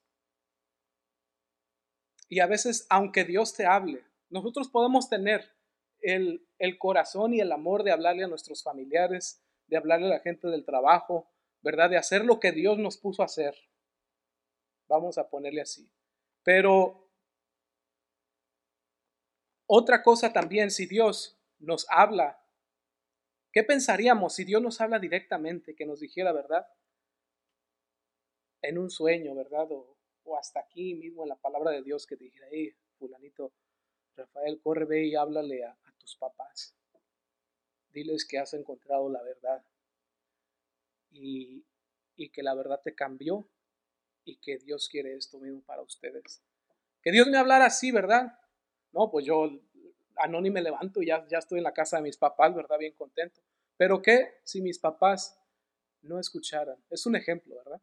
Y 2.30 2.42
a 2.42 2.46
veces, 2.46 2.86
aunque 2.92 3.24
Dios 3.26 3.56
te 3.56 3.66
hable, 3.66 4.04
nosotros 4.32 4.70
podemos 4.70 5.10
tener 5.10 5.56
el, 6.00 6.48
el, 6.58 6.80
corazón 6.80 7.34
y 7.34 7.42
el 7.42 7.52
amor 7.52 7.84
de 7.84 7.92
hablarle 7.92 8.24
a 8.24 8.28
nuestros 8.28 8.64
familiares, 8.64 9.44
de 9.68 9.78
hablarle 9.78 10.08
a 10.08 10.18
la 10.18 10.20
gente 10.20 10.48
del 10.48 10.66
trabajo, 10.66 11.30
¿verdad? 11.62 11.90
De 11.90 11.98
hacer 11.98 12.26
lo 12.26 12.40
que 12.40 12.52
Dios 12.52 12.80
nos 12.80 12.98
puso 12.98 13.22
a 13.22 13.26
hacer. 13.26 13.56
Vamos 14.88 15.18
a 15.18 15.30
ponerle 15.30 15.62
así. 15.62 15.92
Pero 16.44 17.12
otra 19.68 20.04
cosa 20.04 20.34
también, 20.34 20.70
si 20.72 20.86
Dios 20.86 21.40
nos 21.60 21.86
habla, 21.90 22.44
¿qué 23.54 23.64
pensaríamos 23.64 24.36
si 24.36 24.44
Dios 24.44 24.62
nos 24.62 24.82
habla 24.82 25.00
directamente, 25.00 25.76
que 25.76 25.86
nos 25.86 26.02
dijera, 26.02 26.34
verdad? 26.34 26.68
En 28.62 28.78
un 28.78 28.90
sueño, 28.90 29.34
¿verdad? 29.34 29.68
O, 29.72 29.98
hasta 30.38 30.60
aquí 30.60 30.96
mismo 30.96 31.24
en 31.24 31.30
la 31.30 31.36
palabra 31.36 31.72
de 31.72 31.84
Dios 31.84 32.06
que 32.06 32.16
dijera, 32.16 32.48
hey, 32.52 32.74
fulanito, 32.98 33.54
Rafael, 34.16 34.60
corre, 34.62 34.86
ve 34.86 35.06
y 35.06 35.16
háblale 35.16 35.66
a, 35.66 35.78
tus 36.00 36.16
papás. 36.16 36.76
Diles 37.92 38.26
que 38.26 38.40
has 38.40 38.54
encontrado 38.54 39.10
la 39.10 39.22
verdad 39.22 39.64
y, 41.12 41.64
y 42.16 42.30
que 42.30 42.42
la 42.42 42.56
verdad 42.56 42.82
te 42.84 42.96
cambió 42.96 43.48
y 44.24 44.38
que 44.38 44.58
Dios 44.58 44.90
quiere 44.90 45.16
esto 45.16 45.40
mismo 45.40 45.62
para 45.62 45.82
ustedes. 45.82 46.42
Que 47.02 47.12
Dios 47.12 47.28
me 47.28 47.38
hablara 47.38 47.66
así, 47.66 47.92
¿verdad? 47.92 48.40
No, 48.92 49.10
pues 49.12 49.26
yo 49.26 49.50
anónimo 50.18 50.56
me 50.56 50.62
levanto 50.62 51.02
ya, 51.02 51.26
ya 51.28 51.40
estoy 51.40 51.60
en 51.60 51.64
la 51.64 51.74
casa 51.74 51.98
de 51.98 52.04
mis 52.04 52.18
papás, 52.18 52.54
¿verdad? 52.56 52.78
Bien 52.78 52.94
contento. 52.94 53.42
Pero 53.78 54.02
¿qué 54.02 54.40
si 54.44 54.62
mis 54.62 54.80
papás 54.80 55.40
no 56.02 56.20
escucharan? 56.20 56.78
Es 56.90 57.06
un 57.06 57.16
ejemplo, 57.16 57.56
¿verdad? 57.56 57.82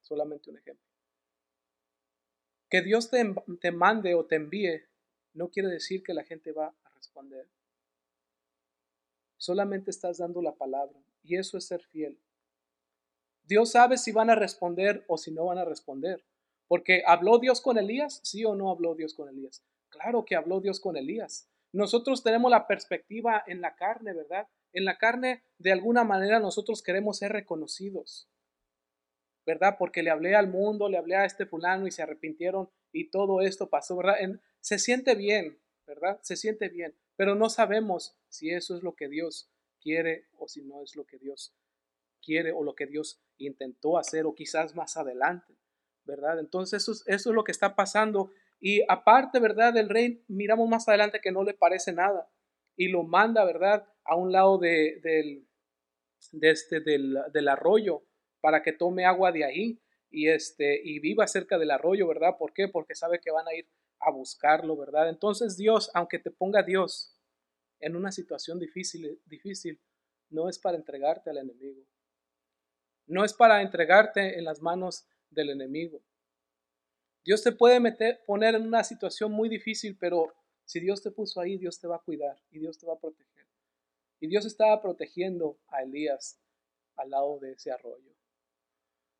Solamente 0.00 0.50
un 0.50 0.58
ejemplo. 0.58 0.86
Que 2.68 2.82
Dios 2.82 3.10
te, 3.10 3.34
te 3.60 3.72
mande 3.72 4.14
o 4.14 4.26
te 4.26 4.36
envíe 4.36 4.84
no 5.34 5.50
quiere 5.50 5.68
decir 5.68 6.02
que 6.02 6.14
la 6.14 6.24
gente 6.24 6.52
va 6.52 6.74
a 6.84 6.90
responder. 6.90 7.48
Solamente 9.36 9.90
estás 9.90 10.18
dando 10.18 10.42
la 10.42 10.54
palabra 10.54 10.98
y 11.22 11.36
eso 11.36 11.56
es 11.56 11.66
ser 11.66 11.82
fiel. 11.84 12.18
Dios 13.44 13.72
sabe 13.72 13.96
si 13.96 14.12
van 14.12 14.30
a 14.30 14.34
responder 14.34 15.04
o 15.08 15.16
si 15.16 15.30
no 15.30 15.46
van 15.46 15.58
a 15.58 15.64
responder. 15.64 16.24
Porque 16.66 17.02
habló 17.06 17.38
Dios 17.38 17.60
con 17.60 17.78
Elías, 17.78 18.20
sí 18.22 18.44
o 18.44 18.54
no 18.54 18.70
habló 18.70 18.94
Dios 18.94 19.14
con 19.14 19.28
Elías. 19.28 19.62
Claro 19.88 20.24
que 20.24 20.36
habló 20.36 20.60
Dios 20.60 20.80
con 20.80 20.96
Elías. 20.96 21.48
Nosotros 21.72 22.22
tenemos 22.22 22.50
la 22.50 22.66
perspectiva 22.66 23.42
en 23.46 23.62
la 23.62 23.74
carne, 23.74 24.12
¿verdad? 24.12 24.48
En 24.72 24.84
la 24.84 24.98
carne, 24.98 25.42
de 25.56 25.72
alguna 25.72 26.04
manera, 26.04 26.40
nosotros 26.40 26.82
queremos 26.82 27.18
ser 27.18 27.32
reconocidos. 27.32 28.28
¿verdad? 29.48 29.76
Porque 29.78 30.02
le 30.02 30.10
hablé 30.10 30.36
al 30.36 30.48
mundo, 30.48 30.90
le 30.90 30.98
hablé 30.98 31.16
a 31.16 31.24
este 31.24 31.46
fulano 31.46 31.86
y 31.86 31.90
se 31.90 32.02
arrepintieron 32.02 32.68
y 32.92 33.08
todo 33.10 33.40
esto 33.40 33.70
pasó, 33.70 33.96
¿verdad? 33.96 34.16
Se 34.60 34.78
siente 34.78 35.14
bien, 35.14 35.58
¿verdad? 35.86 36.18
Se 36.22 36.36
siente 36.36 36.68
bien, 36.68 36.94
pero 37.16 37.34
no 37.34 37.48
sabemos 37.48 38.16
si 38.28 38.50
eso 38.50 38.76
es 38.76 38.82
lo 38.82 38.94
que 38.94 39.08
Dios 39.08 39.50
quiere 39.80 40.26
o 40.36 40.48
si 40.48 40.62
no 40.62 40.82
es 40.82 40.96
lo 40.96 41.06
que 41.06 41.18
Dios 41.18 41.54
quiere 42.22 42.52
o 42.52 42.62
lo 42.62 42.74
que 42.74 42.86
Dios 42.86 43.20
intentó 43.38 43.98
hacer 43.98 44.26
o 44.26 44.34
quizás 44.34 44.74
más 44.74 44.96
adelante, 44.96 45.56
¿verdad? 46.04 46.38
Entonces 46.40 46.82
eso, 46.82 46.92
eso 46.92 47.30
es 47.30 47.34
lo 47.34 47.44
que 47.44 47.52
está 47.52 47.74
pasando 47.74 48.30
y 48.60 48.82
aparte, 48.88 49.38
¿verdad? 49.40 49.72
Del 49.72 49.88
rey, 49.88 50.24
miramos 50.28 50.68
más 50.68 50.88
adelante 50.88 51.20
que 51.20 51.32
no 51.32 51.44
le 51.44 51.54
parece 51.54 51.92
nada 51.92 52.28
y 52.76 52.88
lo 52.88 53.02
manda, 53.04 53.44
¿verdad? 53.44 53.86
A 54.04 54.16
un 54.16 54.32
lado 54.32 54.58
de, 54.58 55.00
del, 55.02 55.46
de 56.32 56.50
este, 56.50 56.80
del, 56.80 57.18
del 57.32 57.48
arroyo 57.48 58.02
para 58.40 58.62
que 58.62 58.72
tome 58.72 59.04
agua 59.04 59.32
de 59.32 59.44
ahí 59.44 59.80
y, 60.10 60.28
este, 60.28 60.80
y 60.82 60.98
viva 61.00 61.26
cerca 61.26 61.58
del 61.58 61.70
arroyo, 61.70 62.06
¿verdad? 62.06 62.36
¿Por 62.38 62.52
qué? 62.52 62.68
Porque 62.68 62.94
sabe 62.94 63.20
que 63.20 63.30
van 63.30 63.46
a 63.46 63.54
ir 63.54 63.68
a 64.00 64.10
buscarlo, 64.10 64.76
¿verdad? 64.76 65.08
Entonces 65.08 65.56
Dios, 65.56 65.90
aunque 65.94 66.18
te 66.18 66.30
ponga 66.30 66.62
Dios 66.62 67.16
en 67.80 67.96
una 67.96 68.12
situación 68.12 68.58
difícil, 68.58 69.20
difícil, 69.26 69.80
no 70.30 70.48
es 70.48 70.58
para 70.58 70.76
entregarte 70.76 71.30
al 71.30 71.38
enemigo. 71.38 71.82
No 73.06 73.24
es 73.24 73.32
para 73.32 73.62
entregarte 73.62 74.38
en 74.38 74.44
las 74.44 74.60
manos 74.60 75.06
del 75.30 75.50
enemigo. 75.50 76.02
Dios 77.24 77.42
te 77.42 77.52
puede 77.52 77.80
meter, 77.80 78.22
poner 78.26 78.54
en 78.54 78.66
una 78.66 78.84
situación 78.84 79.32
muy 79.32 79.48
difícil, 79.48 79.96
pero 79.98 80.34
si 80.64 80.80
Dios 80.80 81.02
te 81.02 81.10
puso 81.10 81.40
ahí, 81.40 81.56
Dios 81.56 81.80
te 81.80 81.86
va 81.86 81.96
a 81.96 82.02
cuidar 82.02 82.38
y 82.50 82.58
Dios 82.58 82.78
te 82.78 82.86
va 82.86 82.94
a 82.94 82.98
proteger. 82.98 83.46
Y 84.20 84.28
Dios 84.28 84.44
estaba 84.44 84.80
protegiendo 84.82 85.58
a 85.68 85.82
Elías 85.82 86.40
al 86.96 87.10
lado 87.10 87.38
de 87.38 87.52
ese 87.52 87.70
arroyo. 87.70 88.14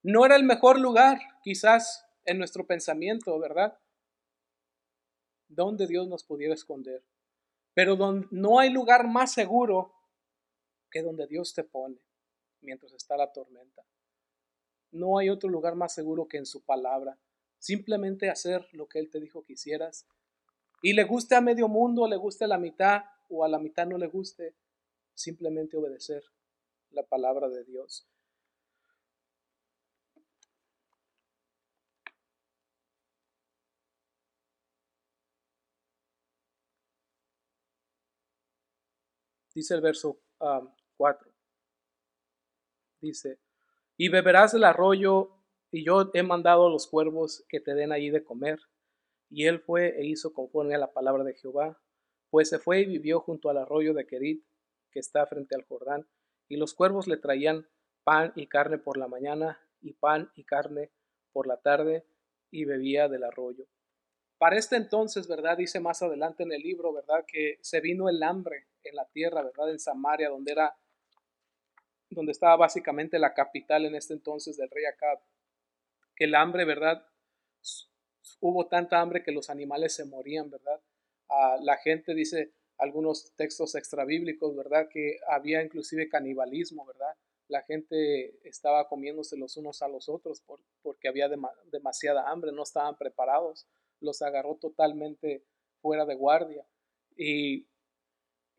No 0.03 0.25
era 0.27 0.37
el 0.37 0.45
mejor 0.45 0.79
lugar, 0.79 1.19
quizás 1.43 2.07
en 2.25 2.39
nuestro 2.39 2.67
pensamiento, 2.67 3.39
¿verdad? 3.39 3.79
Donde 5.49 5.87
Dios 5.87 6.09
nos 6.09 6.25
pudiera 6.25 6.55
esconder. 6.55 7.05
Pero 7.75 7.97
donde 7.97 8.27
no 8.31 8.59
hay 8.59 8.71
lugar 8.71 9.09
más 9.09 9.33
seguro 9.33 9.95
que 10.91 11.03
donde 11.03 11.27
Dios 11.27 11.55
te 11.55 11.65
pone 11.65 11.99
mientras 12.61 12.93
está 12.93 13.17
la 13.17 13.33
tormenta. 13.33 13.85
No 14.91 15.19
hay 15.19 15.29
otro 15.29 15.49
lugar 15.51 15.75
más 15.75 15.95
seguro 15.95 16.29
que 16.29 16.39
en 16.39 16.47
su 16.47 16.65
palabra. 16.65 17.19
Simplemente 17.59 18.31
hacer 18.31 18.67
lo 18.73 18.89
que 18.89 18.99
Él 18.99 19.11
te 19.11 19.21
dijo 19.21 19.45
que 19.45 19.55
hicieras. 19.55 20.07
Y 20.83 20.93
le 20.93 21.05
guste 21.05 21.35
a 21.35 21.41
medio 21.41 21.69
mundo, 21.69 22.07
le 22.07 22.17
guste 22.17 22.45
a 22.45 22.49
la 22.49 22.59
mitad 22.59 23.03
o 23.29 23.45
a 23.45 23.49
la 23.49 23.59
mitad 23.59 23.87
no 23.87 23.99
le 23.99 24.07
guste, 24.07 24.55
simplemente 25.15 25.77
obedecer 25.77 26.25
la 26.91 27.03
palabra 27.03 27.49
de 27.49 27.65
Dios. 27.65 28.09
Dice 39.59 39.75
el 39.75 39.81
verso 39.81 40.21
4. 40.97 41.33
dice, 43.01 43.41
y 43.97 44.09
beberás 44.09 44.53
del 44.53 44.63
arroyo, 44.63 45.33
y 45.73 45.85
yo 45.85 46.11
he 46.15 46.23
mandado 46.23 46.69
a 46.69 46.71
los 46.71 46.87
cuervos 46.87 47.45
que 47.49 47.59
te 47.59 47.75
den 47.75 47.91
allí 47.91 48.11
de 48.11 48.23
comer. 48.23 48.61
Y 49.29 49.47
él 49.47 49.61
fue 49.61 50.01
e 50.01 50.07
hizo 50.07 50.33
conforme 50.33 50.77
a 50.77 50.79
la 50.79 50.93
palabra 50.93 51.25
de 51.25 51.35
Jehová, 51.35 51.83
pues 52.31 52.49
se 52.49 52.61
fue 52.61 52.81
y 52.81 52.87
vivió 52.87 53.21
junto 53.21 53.51
al 53.51 53.59
arroyo 53.59 53.95
de 53.95 54.07
Kerit, 54.07 54.45
que 54.93 55.01
está 55.01 55.27
frente 55.27 55.57
al 55.57 55.65
Jordán, 55.65 56.09
y 56.49 56.57
los 56.57 56.73
cuervos 56.73 57.09
le 57.09 57.17
traían 57.17 57.69
pan 58.05 58.33
y 58.37 58.47
carne 58.47 58.79
por 58.79 58.97
la 58.97 59.09
mañana, 59.09 59.61
y 59.81 59.95
pan 59.95 60.31
y 60.37 60.45
carne 60.45 60.93
por 61.33 61.49
la 61.49 61.61
tarde, 61.61 62.07
y 62.51 62.65
bebía 62.65 63.09
del 63.09 63.25
arroyo. 63.25 63.67
Para 64.39 64.57
este 64.57 64.77
entonces, 64.77 65.27
¿verdad? 65.27 65.59
Dice 65.59 65.81
más 65.81 66.01
adelante 66.01 66.45
en 66.45 66.53
el 66.53 66.63
libro, 66.63 66.93
¿verdad? 66.93 67.25
Que 67.27 67.59
se 67.61 67.81
vino 67.81 68.09
el 68.09 68.23
hambre 68.23 68.69
en 68.89 68.97
la 68.97 69.07
tierra, 69.07 69.43
¿verdad? 69.43 69.71
En 69.71 69.79
Samaria, 69.79 70.29
donde 70.29 70.53
era, 70.53 70.77
donde 72.11 72.33
estaba 72.33 72.57
básicamente 72.57 73.19
la 73.19 73.35
capital 73.35 73.85
en 73.85 73.95
este 73.95 74.15
entonces 74.15 74.57
del 74.57 74.71
rey 74.71 74.85
Acab. 74.85 75.21
Que 76.17 76.25
el 76.25 76.35
hambre, 76.35 76.65
¿verdad? 76.65 77.07
Hubo 78.41 78.67
tanta 78.67 79.01
hambre 79.01 79.23
que 79.23 79.33
los 79.33 79.51
animales 79.51 79.95
se 79.95 80.05
morían, 80.05 80.51
¿verdad? 80.51 80.81
La 81.61 81.77
gente 81.77 82.15
dice 82.15 82.53
algunos 82.79 83.33
textos 83.37 83.75
extrabíblicos, 83.75 84.57
¿verdad? 84.57 84.89
Que 84.89 85.19
había 85.29 85.63
inclusive 85.63 86.09
canibalismo, 86.09 86.85
¿verdad? 86.87 87.15
La 87.49 87.63
gente 87.63 88.39
estaba 88.49 88.89
comiéndose 88.89 89.37
los 89.37 89.57
unos 89.57 89.83
a 89.83 89.89
los 89.89 90.09
otros 90.09 90.43
porque 90.83 91.09
había 91.09 91.29
demasiada 91.71 92.29
hambre, 92.29 92.53
no 92.53 92.63
estaban 92.63 92.97
preparados 92.97 93.67
los 94.01 94.23
agarró 94.23 94.57
totalmente 94.57 95.45
fuera 95.81 96.05
de 96.05 96.15
guardia. 96.15 96.67
Y, 97.17 97.68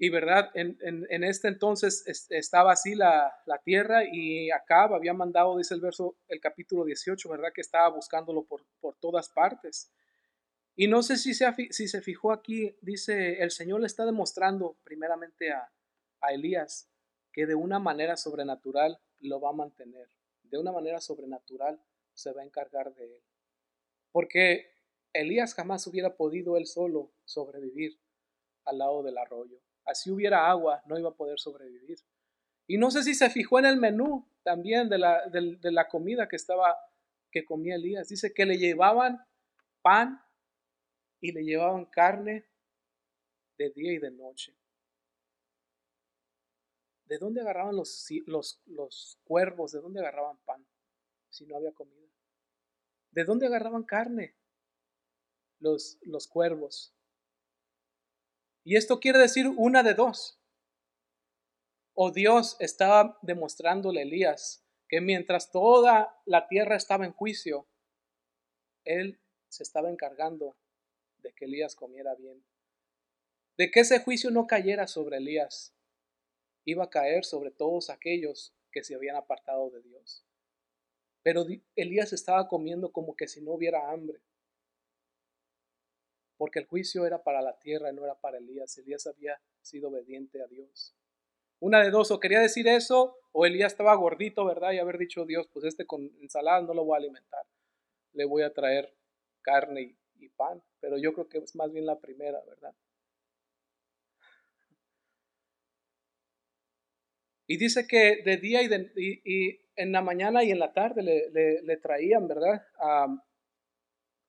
y 0.02 0.08
verdad, 0.08 0.50
en, 0.54 0.78
en, 0.82 1.24
este 1.26 1.50
entonces 1.50 2.06
estaba 2.30 2.72
así 2.72 2.96
la, 2.96 3.34
la, 3.46 3.58
tierra 3.58 4.06
y 4.10 4.50
Acab 4.50 4.94
había 4.94 5.14
mandado, 5.14 5.58
dice 5.58 5.74
el 5.74 5.82
verso, 5.82 6.16
el 6.30 6.40
capítulo 6.40 6.86
18, 6.86 7.28
¿verdad? 7.28 7.52
Que 7.54 7.60
estaba 7.60 7.90
buscándolo 7.90 8.46
por, 8.46 8.66
por 8.80 8.96
todas 8.96 9.28
partes. 9.28 9.92
Y 10.78 10.88
no 10.88 11.04
sé 11.04 11.18
si 11.18 11.34
se, 11.34 11.54
si 11.72 11.90
se 11.90 12.02
fijó 12.02 12.32
aquí, 12.32 12.78
dice, 12.82 13.44
el 13.44 13.52
Señor 13.52 13.82
le 13.82 13.88
está 13.88 14.06
demostrando 14.06 14.78
primeramente 14.86 15.52
a, 15.52 15.70
a 16.22 16.32
Elías 16.32 16.90
que 17.34 17.46
de 17.46 17.56
una 17.56 17.80
manera 17.80 18.16
sobrenatural 18.16 19.02
lo 19.20 19.42
va 19.42 19.50
a 19.50 19.54
mantener, 19.54 20.08
de 20.44 20.58
una 20.58 20.72
manera 20.72 21.02
sobrenatural 21.02 21.78
se 22.14 22.32
va 22.32 22.42
a 22.42 22.46
encargar 22.46 22.94
de 22.96 23.04
él. 23.04 23.22
porque 24.14 24.72
Elías 25.12 25.56
jamás 25.56 25.86
hubiera 25.88 26.16
podido 26.16 26.56
él 26.56 26.68
solo 26.68 27.12
sobrevivir 27.26 28.00
al 28.64 28.78
lado 28.78 29.04
del 29.04 29.18
arroyo. 29.18 29.60
Así 29.90 30.12
hubiera 30.12 30.50
agua, 30.50 30.84
no 30.86 30.98
iba 30.98 31.10
a 31.10 31.16
poder 31.16 31.40
sobrevivir. 31.40 31.98
Y 32.68 32.78
no 32.78 32.92
sé 32.92 33.04
si 33.04 33.16
se 33.16 33.30
fijó 33.30 33.58
en 33.58 33.66
el 33.66 33.78
menú 33.78 34.28
también 34.44 34.88
de 34.90 35.00
la, 35.00 35.28
de 35.28 35.72
la 35.72 35.88
comida 35.88 36.28
que 36.28 36.36
estaba, 36.36 36.78
que 37.32 37.44
comía 37.44 37.76
Elías. 37.76 38.08
Dice 38.08 38.34
que 38.34 38.46
le 38.46 38.58
llevaban 38.58 39.26
pan 39.82 40.22
y 41.20 41.32
le 41.32 41.44
llevaban 41.44 41.86
carne 41.86 42.46
de 43.58 43.72
día 43.72 43.94
y 43.94 43.98
de 43.98 44.12
noche. 44.12 44.56
¿De 47.06 47.18
dónde 47.18 47.42
agarraban 47.42 47.76
los, 47.76 48.08
los, 48.28 48.62
los 48.68 49.20
cuervos? 49.24 49.72
¿De 49.72 49.82
dónde 49.82 50.00
agarraban 50.00 50.38
pan 50.46 50.64
si 51.30 51.48
no 51.48 51.58
había 51.58 51.74
comida? 51.74 52.08
¿De 53.10 53.24
dónde 53.24 53.48
agarraban 53.48 53.84
carne 53.84 54.36
los, 55.60 55.98
los 56.04 56.28
cuervos? 56.28 56.94
Y 58.70 58.76
esto 58.76 59.00
quiere 59.00 59.18
decir 59.18 59.48
una 59.48 59.82
de 59.82 59.96
dos. 59.96 60.40
O 61.96 62.12
Dios 62.12 62.56
estaba 62.60 63.18
demostrándole 63.24 64.02
a 64.02 64.04
Elías 64.04 64.64
que 64.88 65.02
mientras 65.02 65.52
toda 65.52 66.22
la 66.28 66.48
tierra 66.48 66.76
estaba 66.76 67.04
en 67.04 67.12
juicio, 67.12 67.68
Él 68.86 69.20
se 69.48 69.64
estaba 69.64 69.90
encargando 69.90 70.56
de 71.18 71.34
que 71.34 71.46
Elías 71.46 71.76
comiera 71.76 72.14
bien. 72.14 72.46
De 73.58 73.72
que 73.72 73.80
ese 73.80 74.02
juicio 74.02 74.30
no 74.30 74.46
cayera 74.46 74.86
sobre 74.86 75.18
Elías, 75.18 75.74
iba 76.64 76.84
a 76.84 76.92
caer 76.92 77.26
sobre 77.26 77.50
todos 77.50 77.90
aquellos 77.90 78.54
que 78.72 78.84
se 78.84 78.94
habían 78.94 79.16
apartado 79.16 79.72
de 79.72 79.82
Dios. 79.82 80.28
Pero 81.24 81.44
Elías 81.76 82.14
estaba 82.14 82.48
comiendo 82.48 82.92
como 82.92 83.16
que 83.16 83.28
si 83.28 83.42
no 83.42 83.54
hubiera 83.54 83.90
hambre, 83.90 84.22
porque 86.40 86.60
el 86.60 86.68
juicio 86.68 87.06
era 87.06 87.22
para 87.22 87.42
la 87.42 87.60
tierra 87.60 87.92
no 87.92 88.06
era 88.06 88.16
para 88.16 88.38
Elías. 88.38 88.78
Elías 88.78 89.06
había 89.06 89.42
sido 89.62 89.90
obediente 89.90 90.42
a 90.42 90.48
Dios. 90.48 90.96
Una 91.60 91.84
de 91.84 91.92
dos, 91.92 92.12
o 92.12 92.20
quería 92.22 92.40
decir 92.40 92.66
eso, 92.70 93.18
o 93.34 93.46
Elías 93.46 93.74
estaba 93.74 93.94
gordito, 93.96 94.46
¿verdad? 94.46 94.72
Y 94.72 94.80
haber 94.80 94.98
dicho 94.98 95.26
Dios, 95.26 95.50
pues 95.52 95.66
este 95.66 95.86
con 95.86 96.10
ensalada 96.22 96.62
no 96.62 96.74
lo 96.74 96.86
voy 96.86 96.96
a 96.96 97.00
alimentar, 97.00 97.46
le 98.14 98.24
voy 98.24 98.44
a 98.44 98.54
traer 98.54 98.96
carne 99.42 99.98
y 100.16 100.30
pan. 100.30 100.64
Pero 100.80 100.98
yo 100.98 101.14
creo 101.14 101.28
que 101.28 101.40
es 101.40 101.54
más 101.58 101.74
bien 101.74 101.86
la 101.86 102.00
primera, 102.00 102.42
¿verdad? 102.48 102.74
Y 107.48 107.58
dice 107.58 107.86
que 107.86 108.22
de 108.24 108.38
día 108.38 108.62
y, 108.62 108.70
de, 108.70 109.60
en 109.76 109.92
la 109.92 110.02
mañana 110.02 110.46
y 110.46 110.52
en 110.52 110.60
la 110.60 110.72
tarde 110.72 111.04
le, 111.04 111.62
le, 111.64 111.78
traían, 111.78 112.30
¿verdad? 112.30 112.66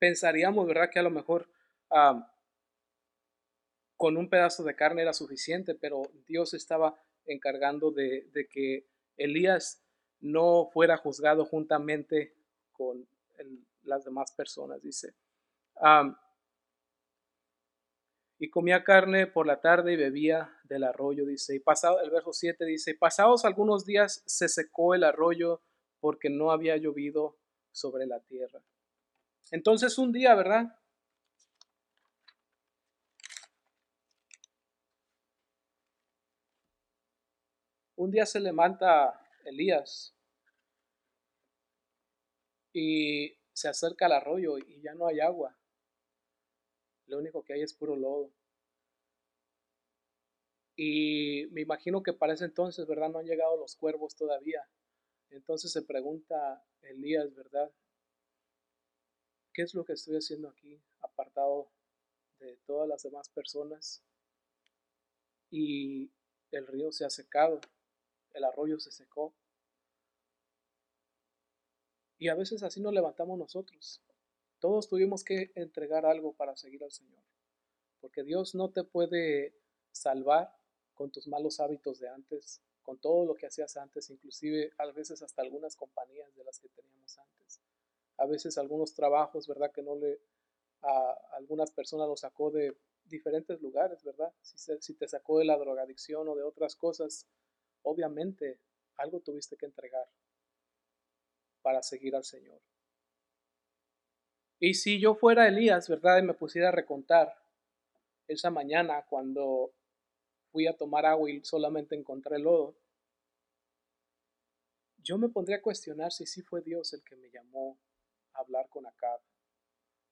pensaríamos, 0.01 0.67
¿verdad? 0.67 0.91
Que 0.91 0.99
a 0.99 1.05
lo 1.05 1.11
mejor 1.11 1.49
con 3.97 4.17
un 4.17 4.29
pedazo 4.29 4.65
de 4.65 4.77
carne 4.77 5.03
era 5.03 5.13
suficiente, 5.13 5.75
pero 5.75 6.03
Dios 6.27 6.55
estaba 6.55 6.95
encargando 7.27 7.91
de, 7.91 8.49
que 8.51 8.87
Elías 9.17 9.83
no 10.21 10.71
fuera 10.73 10.97
juzgado 10.97 11.45
juntamente 11.45 12.35
con 12.73 13.07
las 13.83 14.05
demás 14.05 14.33
personas, 14.33 14.83
dice 14.83 15.15
y 18.41 18.49
comía 18.49 18.85
carne 18.85 19.27
por 19.27 19.47
la 19.47 19.61
tarde 19.61 19.93
y 19.93 19.97
bebía 19.97 20.51
del 20.65 20.85
arroyo, 20.85 21.27
dice. 21.27 21.55
Y 21.55 21.59
pasado, 21.59 22.01
el 22.01 22.11
verso 22.11 22.33
7 22.33 22.65
dice, 22.65 22.95
pasados 22.95 23.45
algunos 23.45 23.85
días 23.85 24.23
se 24.25 24.49
secó 24.49 24.95
el 24.95 25.05
arroyo 25.05 25.61
porque 26.01 26.31
no 26.31 26.51
había 26.51 26.79
llovido 26.79 27.37
sobre 27.71 28.07
la 28.07 28.19
tierra. 28.21 28.63
Entonces 29.51 29.99
un 29.99 30.11
día, 30.11 30.35
¿verdad? 30.35 30.75
Un 38.01 38.11
día 38.11 38.25
se 38.25 38.41
levanta 38.41 39.21
Elías 39.45 40.17
y 42.73 43.37
se 43.53 43.69
acerca 43.69 44.07
al 44.07 44.13
arroyo 44.13 44.57
y 44.57 44.81
ya 44.81 44.95
no 44.95 45.07
hay 45.07 45.21
agua. 45.21 45.55
Lo 47.09 47.19
único 47.19 47.45
que 47.45 47.53
hay 47.53 47.61
es 47.61 47.75
puro 47.75 47.97
lodo. 47.97 48.33
Y 50.77 51.47
me 51.51 51.61
imagino 51.61 52.03
que 52.03 52.15
para 52.15 52.33
ese 52.33 52.47
entonces, 52.47 52.87
¿verdad? 52.87 53.11
No 53.11 53.19
han 53.19 53.27
llegado 53.27 53.59
los 53.59 53.77
cuervos 53.77 54.17
todavía. 54.17 54.67
Entonces 55.29 55.71
se 55.71 55.83
pregunta 55.83 56.65
Elías, 56.81 57.35
¿verdad? 57.35 57.71
¿Qué 59.53 59.61
es 59.61 59.75
lo 59.75 59.85
que 59.85 59.93
estoy 59.93 60.17
haciendo 60.17 60.49
aquí, 60.49 60.83
apartado 61.03 61.71
de 62.39 62.57
todas 62.65 62.89
las 62.89 63.03
demás 63.03 63.29
personas? 63.29 64.03
Y 65.51 66.11
el 66.51 66.67
río 66.67 66.93
se 66.93 67.05
ha 67.05 67.11
secado, 67.11 67.61
el 68.35 68.45
arroyo 68.45 68.79
se 68.79 68.91
secó. 68.91 69.35
Y 72.19 72.29
a 72.29 72.35
veces 72.35 72.63
así 72.63 72.81
nos 72.81 72.93
levantamos 72.93 73.39
nosotros. 73.39 74.03
Todos 74.59 74.89
tuvimos 74.89 75.25
que 75.25 75.53
entregar 75.55 76.05
algo 76.05 76.35
para 76.35 76.57
seguir 76.57 76.85
al 76.85 76.93
Señor. 76.93 77.23
Porque 78.01 78.23
Dios 78.23 78.55
no 78.55 78.71
te 78.71 78.85
puede 78.85 79.55
salvar 79.91 80.55
con 80.95 81.11
tus 81.11 81.27
malos 81.29 81.61
hábitos 81.61 81.99
de 81.99 82.09
antes, 82.09 82.61
con 82.83 82.99
todo 82.99 83.25
lo 83.25 83.35
que 83.35 83.47
hacías 83.47 83.77
antes, 83.77 84.11
inclusive 84.11 84.73
a 84.77 84.87
veces 84.87 85.23
hasta 85.23 85.43
algunas 85.43 85.77
compañías 85.77 86.35
de 86.35 86.45
las 86.45 86.59
que 86.59 86.69
teníamos 86.69 87.17
antes. 87.19 87.61
A 88.19 88.27
veces 88.27 88.59
algunos 88.59 88.95
trabajos, 88.95 89.47
¿verdad? 89.49 89.73
Que 89.73 89.83
no 89.83 89.97
le 89.97 90.21
a 90.83 91.15
algunas 91.33 91.71
personas 91.71 92.09
los 92.09 92.21
sacó 92.21 92.51
de 92.51 92.77
diferentes 93.05 93.61
lugares, 93.61 94.03
¿verdad? 94.03 94.33
Si, 94.41 94.57
si 94.81 94.95
te 94.95 95.09
sacó 95.09 95.39
de 95.39 95.45
la 95.45 95.59
drogadicción 95.59 96.29
o 96.29 96.35
de 96.35 96.43
otras 96.43 96.77
cosas, 96.77 97.27
obviamente 97.83 98.59
algo 98.97 99.21
tuviste 99.21 99.57
que 99.57 99.67
entregar 99.67 100.07
para 101.63 101.83
seguir 101.83 102.15
al 102.17 102.25
Señor. 102.25 102.61
Y 104.59 104.75
si 104.75 105.01
yo 105.01 105.15
fuera 105.15 105.49
Elías, 105.49 105.89
¿verdad? 105.89 106.19
Y 106.19 106.23
me 106.23 106.35
pusiera 106.35 106.69
a 106.69 106.73
recontar 106.73 107.35
esa 108.29 108.51
mañana 108.51 109.05
cuando 109.09 109.73
fui 110.53 110.67
a 110.67 110.77
tomar 110.77 111.07
agua 111.07 111.31
y 111.31 111.43
solamente 111.45 111.95
encontré 111.95 112.39
lodo, 112.39 112.77
yo 114.99 115.17
me 115.17 115.31
pondría 115.31 115.57
a 115.57 115.63
cuestionar 115.63 116.13
si 116.13 116.27
sí 116.27 116.43
fue 116.43 116.61
Dios 116.61 116.93
el 116.93 117.03
que 117.03 117.17
me 117.17 117.31
llamó 117.31 117.79
a 118.35 118.41
hablar 118.41 118.69
con 118.69 118.87
Acab. 118.87 119.21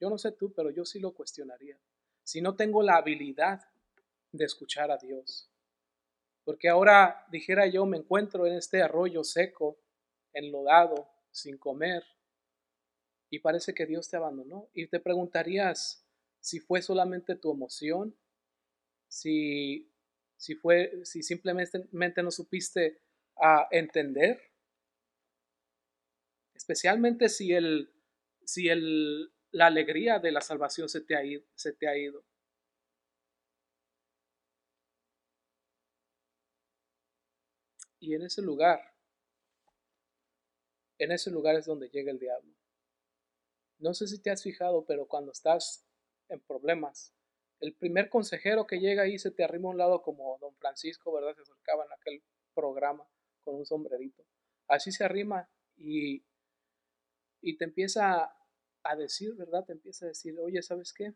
Yo 0.01 0.09
no 0.09 0.17
sé 0.17 0.33
tú, 0.33 0.53
pero 0.53 0.71
yo 0.71 0.85
sí 0.85 0.99
lo 0.99 1.13
cuestionaría. 1.13 1.79
Si 2.25 2.41
no 2.41 2.57
tengo 2.57 2.83
la 2.83 2.97
habilidad 2.97 3.69
de 4.33 4.45
escuchar 4.45 4.91
a 4.91 4.97
Dios. 4.97 5.51
Porque 6.49 6.71
ahora, 6.71 7.27
dijera 7.31 7.67
yo, 7.67 7.85
me 7.85 7.99
encuentro 7.99 8.47
en 8.47 8.55
este 8.55 8.81
arroyo 8.81 9.23
seco, 9.23 9.79
enlodado, 10.33 11.07
sin 11.31 11.59
comer, 11.59 12.03
y 13.29 13.41
parece 13.41 13.75
que 13.75 13.85
Dios 13.85 14.09
te 14.09 14.17
abandonó. 14.17 14.71
Y 14.73 14.87
te 14.87 14.99
preguntarías 14.99 16.09
si 16.41 16.59
fue 16.59 16.81
solamente 16.81 17.37
tu 17.37 17.53
emoción, 17.53 18.17
si, 19.09 19.93
si, 20.39 20.55
fue, 20.55 21.05
si 21.05 21.23
simplemente 21.23 22.23
no 22.23 22.31
supiste 22.31 22.99
ah, 23.37 23.69
entender, 23.71 24.41
especialmente 26.55 27.29
si, 27.29 27.53
el, 27.53 27.93
si 28.47 28.71
el, 28.71 29.35
la 29.51 29.67
alegría 29.67 30.19
de 30.19 30.33
la 30.33 30.41
salvación 30.41 30.89
se 30.89 31.03
te 31.03 31.15
ha 31.15 31.23
ido. 31.23 31.45
Se 31.55 31.75
te 31.75 31.89
ha 31.89 31.99
ido. 31.99 32.25
Y 38.01 38.15
en 38.15 38.23
ese 38.23 38.43
lugar, 38.43 38.81
en 40.99 41.13
ese 41.13 41.31
lugar 41.31 41.57
es 41.57 41.67
donde 41.67 41.89
llega 41.89 42.11
el 42.11 42.19
diablo. 42.19 42.55
No 43.79 43.95
sé 43.95 44.07
si 44.07 44.21
te 44.21 44.31
has 44.31 44.43
fijado, 44.43 44.85
pero 44.85 45.07
cuando 45.07 45.33
estás 45.33 45.87
en 46.29 46.41
problemas, 46.41 47.15
el 47.61 47.75
primer 47.75 48.09
consejero 48.09 48.67
que 48.67 48.79
llega 48.79 49.03
ahí 49.03 49.19
se 49.19 49.31
te 49.31 49.45
arrima 49.45 49.69
a 49.69 49.73
un 49.73 49.79
lado 49.79 50.03
como 50.03 50.39
don 50.41 50.55
Francisco, 50.57 51.13
¿verdad? 51.13 51.35
Se 51.35 51.43
acercaba 51.43 51.85
en 51.85 51.93
aquel 51.93 52.23
programa 52.55 53.09
con 53.41 53.57
un 53.57 53.67
sombrerito. 53.67 54.25
Así 54.69 54.93
se 54.93 55.05
arrima 55.05 55.49
y, 55.77 56.25
y 57.41 57.57
te 57.57 57.65
empieza 57.65 58.33
a 58.83 58.97
decir, 58.97 59.35
¿verdad? 59.35 59.65
Te 59.65 59.73
empieza 59.73 60.07
a 60.07 60.09
decir, 60.09 60.39
oye, 60.39 60.63
¿sabes 60.63 60.93
qué? 60.93 61.15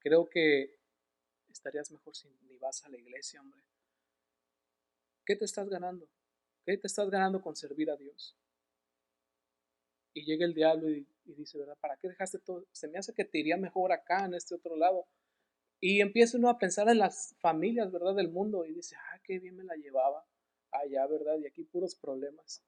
Creo 0.00 0.28
que 0.28 0.78
estarías 1.50 1.90
mejor 1.90 2.16
si 2.16 2.28
ni 2.42 2.56
vas 2.58 2.84
a 2.84 2.88
la 2.88 2.96
iglesia, 2.98 3.40
hombre. 3.40 3.62
¿Qué 5.24 5.36
te 5.36 5.44
estás 5.44 5.68
ganando? 5.68 6.08
¿Qué 6.64 6.76
te 6.76 6.86
estás 6.86 7.10
ganando 7.10 7.40
con 7.40 7.56
servir 7.56 7.90
a 7.90 7.96
Dios? 7.96 8.36
y 10.14 10.24
llega 10.24 10.44
el 10.44 10.54
diablo 10.54 10.90
y, 10.90 11.06
dice, 11.24 11.58
¿verdad? 11.58 11.78
¿Para 11.80 11.96
qué 11.96 12.08
dejaste 12.08 12.38
todo? 12.38 12.66
Se 12.72 12.88
me 12.88 12.98
hace 12.98 13.14
que 13.14 13.24
te 13.24 13.38
iría 13.38 13.56
mejor 13.56 13.92
acá, 13.92 14.24
en 14.24 14.34
este 14.34 14.54
otro 14.54 14.76
lado. 14.76 15.06
Y 15.80 16.00
empieza 16.00 16.36
uno 16.36 16.48
a 16.48 16.58
pensar 16.58 16.88
en 16.88 16.98
las 16.98 17.34
familias, 17.38 17.90
¿verdad? 17.90 18.14
Del 18.14 18.28
mundo 18.28 18.64
y 18.64 18.72
dice, 18.72 18.96
ah, 18.96 19.20
qué 19.24 19.38
bien 19.38 19.56
me 19.56 19.64
la 19.64 19.74
llevaba 19.74 20.24
allá, 20.70 21.06
¿verdad? 21.06 21.38
Y 21.38 21.46
aquí 21.46 21.64
puros 21.64 21.94
problemas. 21.94 22.62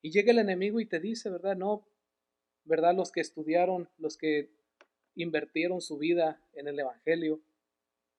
Y 0.00 0.10
llega 0.10 0.32
el 0.32 0.38
enemigo 0.38 0.80
y 0.80 0.86
te 0.86 1.00
dice, 1.00 1.30
¿verdad? 1.30 1.56
No, 1.56 1.86
¿verdad? 2.64 2.94
Los 2.94 3.12
que 3.12 3.20
estudiaron, 3.20 3.88
los 3.98 4.16
que 4.16 4.50
invirtieron 5.14 5.80
su 5.80 5.98
vida 5.98 6.40
en 6.54 6.68
el 6.68 6.78
Evangelio. 6.78 7.40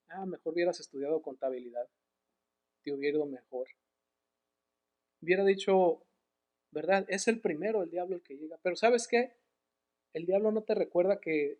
Ah, 0.08 0.26
mejor 0.26 0.54
hubieras 0.54 0.80
estudiado 0.80 1.22
contabilidad. 1.22 1.90
Te 2.84 2.92
hubiera 2.92 3.18
ido 3.18 3.26
mejor. 3.26 3.68
Hubiera 5.22 5.44
dicho, 5.46 6.06
¿verdad? 6.72 7.06
Es 7.08 7.28
el 7.28 7.40
primero 7.40 7.84
el 7.84 7.90
diablo 7.90 8.16
el 8.16 8.24
que 8.24 8.36
llega. 8.36 8.58
Pero 8.62 8.76
¿sabes 8.76 9.08
qué? 9.08 9.36
El 10.14 10.26
diablo 10.26 10.52
no 10.52 10.64
te 10.64 10.76
recuerda 10.76 11.20
que 11.20 11.60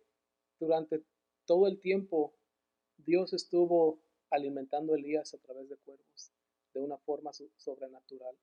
durante 0.60 1.02
todo 1.46 1.66
el 1.66 1.80
tiempo 1.80 2.34
Dios 2.98 3.32
estuvo 3.32 4.00
alimentando 4.30 4.94
a 4.94 4.96
Elías 4.96 5.34
a 5.34 5.38
través 5.38 5.68
de 5.68 5.76
cuervos, 5.76 6.32
de 6.72 6.80
una 6.80 6.98
forma 6.98 7.32
sobrenatural. 7.56 8.36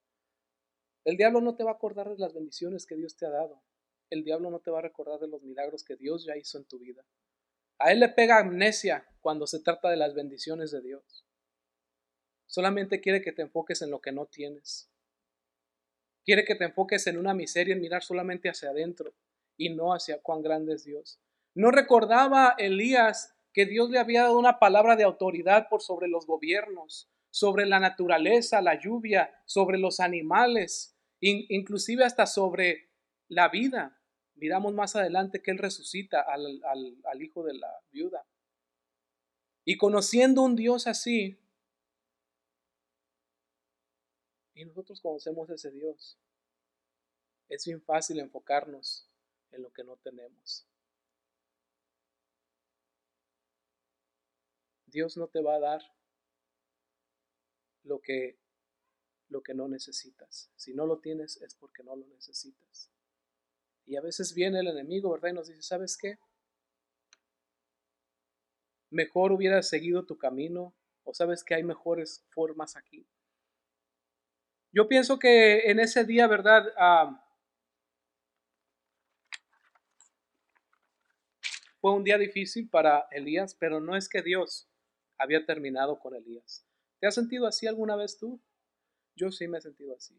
El 1.03 1.17
diablo 1.17 1.41
no 1.41 1.55
te 1.55 1.63
va 1.63 1.71
a 1.71 1.75
acordar 1.75 2.09
de 2.09 2.17
las 2.17 2.33
bendiciones 2.33 2.85
que 2.85 2.95
Dios 2.95 3.15
te 3.15 3.25
ha 3.25 3.29
dado. 3.29 3.61
El 4.09 4.23
diablo 4.23 4.51
no 4.51 4.59
te 4.59 4.71
va 4.71 4.79
a 4.79 4.83
recordar 4.83 5.19
de 5.19 5.27
los 5.27 5.41
milagros 5.41 5.83
que 5.83 5.95
Dios 5.95 6.25
ya 6.25 6.37
hizo 6.37 6.57
en 6.57 6.65
tu 6.65 6.77
vida. 6.77 7.05
A 7.79 7.91
él 7.91 7.99
le 7.99 8.09
pega 8.09 8.39
amnesia 8.39 9.07
cuando 9.21 9.47
se 9.47 9.59
trata 9.59 9.89
de 9.89 9.97
las 9.97 10.13
bendiciones 10.13 10.71
de 10.71 10.81
Dios. 10.81 11.25
Solamente 12.51 12.99
quiere 12.99 13.21
que 13.21 13.31
te 13.31 13.43
enfoques 13.43 13.81
en 13.81 13.91
lo 13.91 14.01
que 14.01 14.11
no 14.11 14.25
tienes. 14.25 14.91
Quiere 16.25 16.43
que 16.43 16.55
te 16.55 16.65
enfoques 16.65 17.07
en 17.07 17.17
una 17.17 17.33
miseria, 17.33 17.73
en 17.73 17.79
mirar 17.79 18.03
solamente 18.03 18.49
hacia 18.49 18.71
adentro 18.71 19.13
y 19.55 19.69
no 19.69 19.93
hacia 19.93 20.21
cuán 20.21 20.41
grande 20.41 20.73
es 20.73 20.83
Dios. 20.83 21.21
No 21.55 21.71
recordaba 21.71 22.55
Elías 22.57 23.33
que 23.53 23.65
Dios 23.65 23.89
le 23.89 23.99
había 23.99 24.23
dado 24.23 24.37
una 24.37 24.59
palabra 24.59 24.97
de 24.97 25.05
autoridad 25.05 25.69
por 25.69 25.81
sobre 25.81 26.09
los 26.09 26.27
gobiernos, 26.27 27.09
sobre 27.29 27.65
la 27.65 27.79
naturaleza, 27.79 28.61
la 28.61 28.77
lluvia, 28.77 29.33
sobre 29.45 29.77
los 29.77 30.01
animales, 30.01 30.97
inclusive 31.21 32.03
hasta 32.03 32.25
sobre 32.25 32.89
la 33.29 33.47
vida. 33.47 33.97
Miramos 34.35 34.73
más 34.73 34.97
adelante 34.97 35.41
que 35.41 35.51
Él 35.51 35.57
resucita 35.57 36.19
al, 36.19 36.61
al 36.65 37.21
hijo 37.21 37.43
de 37.43 37.53
la 37.53 37.79
viuda. 37.91 38.25
Y 39.63 39.77
conociendo 39.77 40.41
un 40.41 40.57
Dios 40.57 40.85
así, 40.87 41.40
y 44.61 44.65
nosotros 44.65 45.01
conocemos 45.01 45.49
ese 45.49 45.71
Dios, 45.71 46.19
es 47.49 47.65
bien 47.65 47.81
fácil 47.81 48.19
enfocarnos 48.19 49.09
en 49.51 49.63
lo 49.63 49.73
que 49.73 49.83
no 49.83 49.97
tenemos. 49.97 50.67
Dios 54.85 55.17
no 55.17 55.27
te 55.27 55.41
va 55.41 55.55
a 55.55 55.59
dar 55.59 55.81
lo 57.83 58.01
que 58.01 58.37
lo 59.29 59.41
que 59.41 59.53
no 59.53 59.69
necesitas. 59.69 60.51
Si 60.57 60.73
no 60.73 60.85
lo 60.85 60.99
tienes 60.99 61.37
es 61.37 61.55
porque 61.55 61.83
no 61.83 61.95
lo 61.95 62.05
necesitas. 62.07 62.91
Y 63.85 63.95
a 63.95 64.01
veces 64.01 64.33
viene 64.33 64.59
el 64.59 64.67
enemigo, 64.67 65.09
¿verdad? 65.11 65.29
Y 65.29 65.33
nos 65.33 65.47
dice, 65.47 65.63
¿sabes 65.63 65.97
qué? 65.97 66.19
Mejor 68.89 69.31
hubieras 69.31 69.69
seguido 69.69 70.05
tu 70.05 70.17
camino 70.17 70.75
o 71.05 71.13
sabes 71.13 71.45
que 71.45 71.55
hay 71.55 71.63
mejores 71.63 72.25
formas 72.29 72.75
aquí. 72.75 73.07
Yo 74.73 74.87
pienso 74.87 75.19
que 75.19 75.69
en 75.69 75.79
ese 75.79 76.05
día, 76.05 76.27
¿verdad? 76.27 76.63
Ah, 76.77 77.21
fue 81.81 81.93
un 81.93 82.03
día 82.03 82.17
difícil 82.17 82.69
para 82.69 83.07
Elías, 83.11 83.53
pero 83.53 83.81
no 83.81 83.97
es 83.97 84.07
que 84.07 84.21
Dios 84.21 84.69
había 85.17 85.45
terminado 85.45 85.99
con 85.99 86.15
Elías. 86.15 86.65
¿Te 86.99 87.07
has 87.07 87.15
sentido 87.15 87.47
así 87.47 87.67
alguna 87.67 87.97
vez 87.97 88.17
tú? 88.17 88.41
Yo 89.15 89.31
sí 89.31 89.47
me 89.47 89.57
he 89.57 89.61
sentido 89.61 89.95
así. 89.95 90.15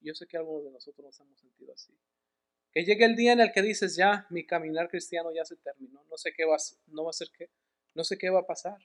Yo 0.00 0.14
sé 0.14 0.26
que 0.26 0.38
algunos 0.38 0.64
de 0.64 0.70
nosotros 0.70 1.04
nos 1.04 1.20
hemos 1.20 1.38
sentido 1.38 1.74
así. 1.74 1.92
Que 2.72 2.84
llegue 2.84 3.04
el 3.04 3.16
día 3.16 3.32
en 3.32 3.40
el 3.40 3.52
que 3.52 3.60
dices, 3.60 3.94
ya, 3.94 4.26
mi 4.30 4.46
caminar 4.46 4.88
cristiano 4.88 5.32
ya 5.34 5.44
se 5.44 5.56
terminó. 5.56 6.02
No 6.08 6.16
sé 6.16 6.32
qué 6.34 6.46
va, 6.46 6.56
no 6.86 7.04
va 7.04 7.10
a 7.10 7.12
ser 7.12 7.28
qué, 7.36 7.50
no 7.94 8.04
sé 8.04 8.16
qué 8.16 8.30
va 8.30 8.40
a 8.40 8.46
pasar. 8.46 8.78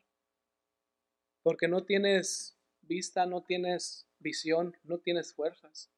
Porque 1.43 1.69
no 1.69 1.85
tienes 1.85 2.57
vista, 2.81 3.25
no 3.25 3.43
tienes 3.43 4.05
visión, 4.25 4.75
no 4.83 4.97
tienes 4.97 5.33
fuerzas. 5.33 5.91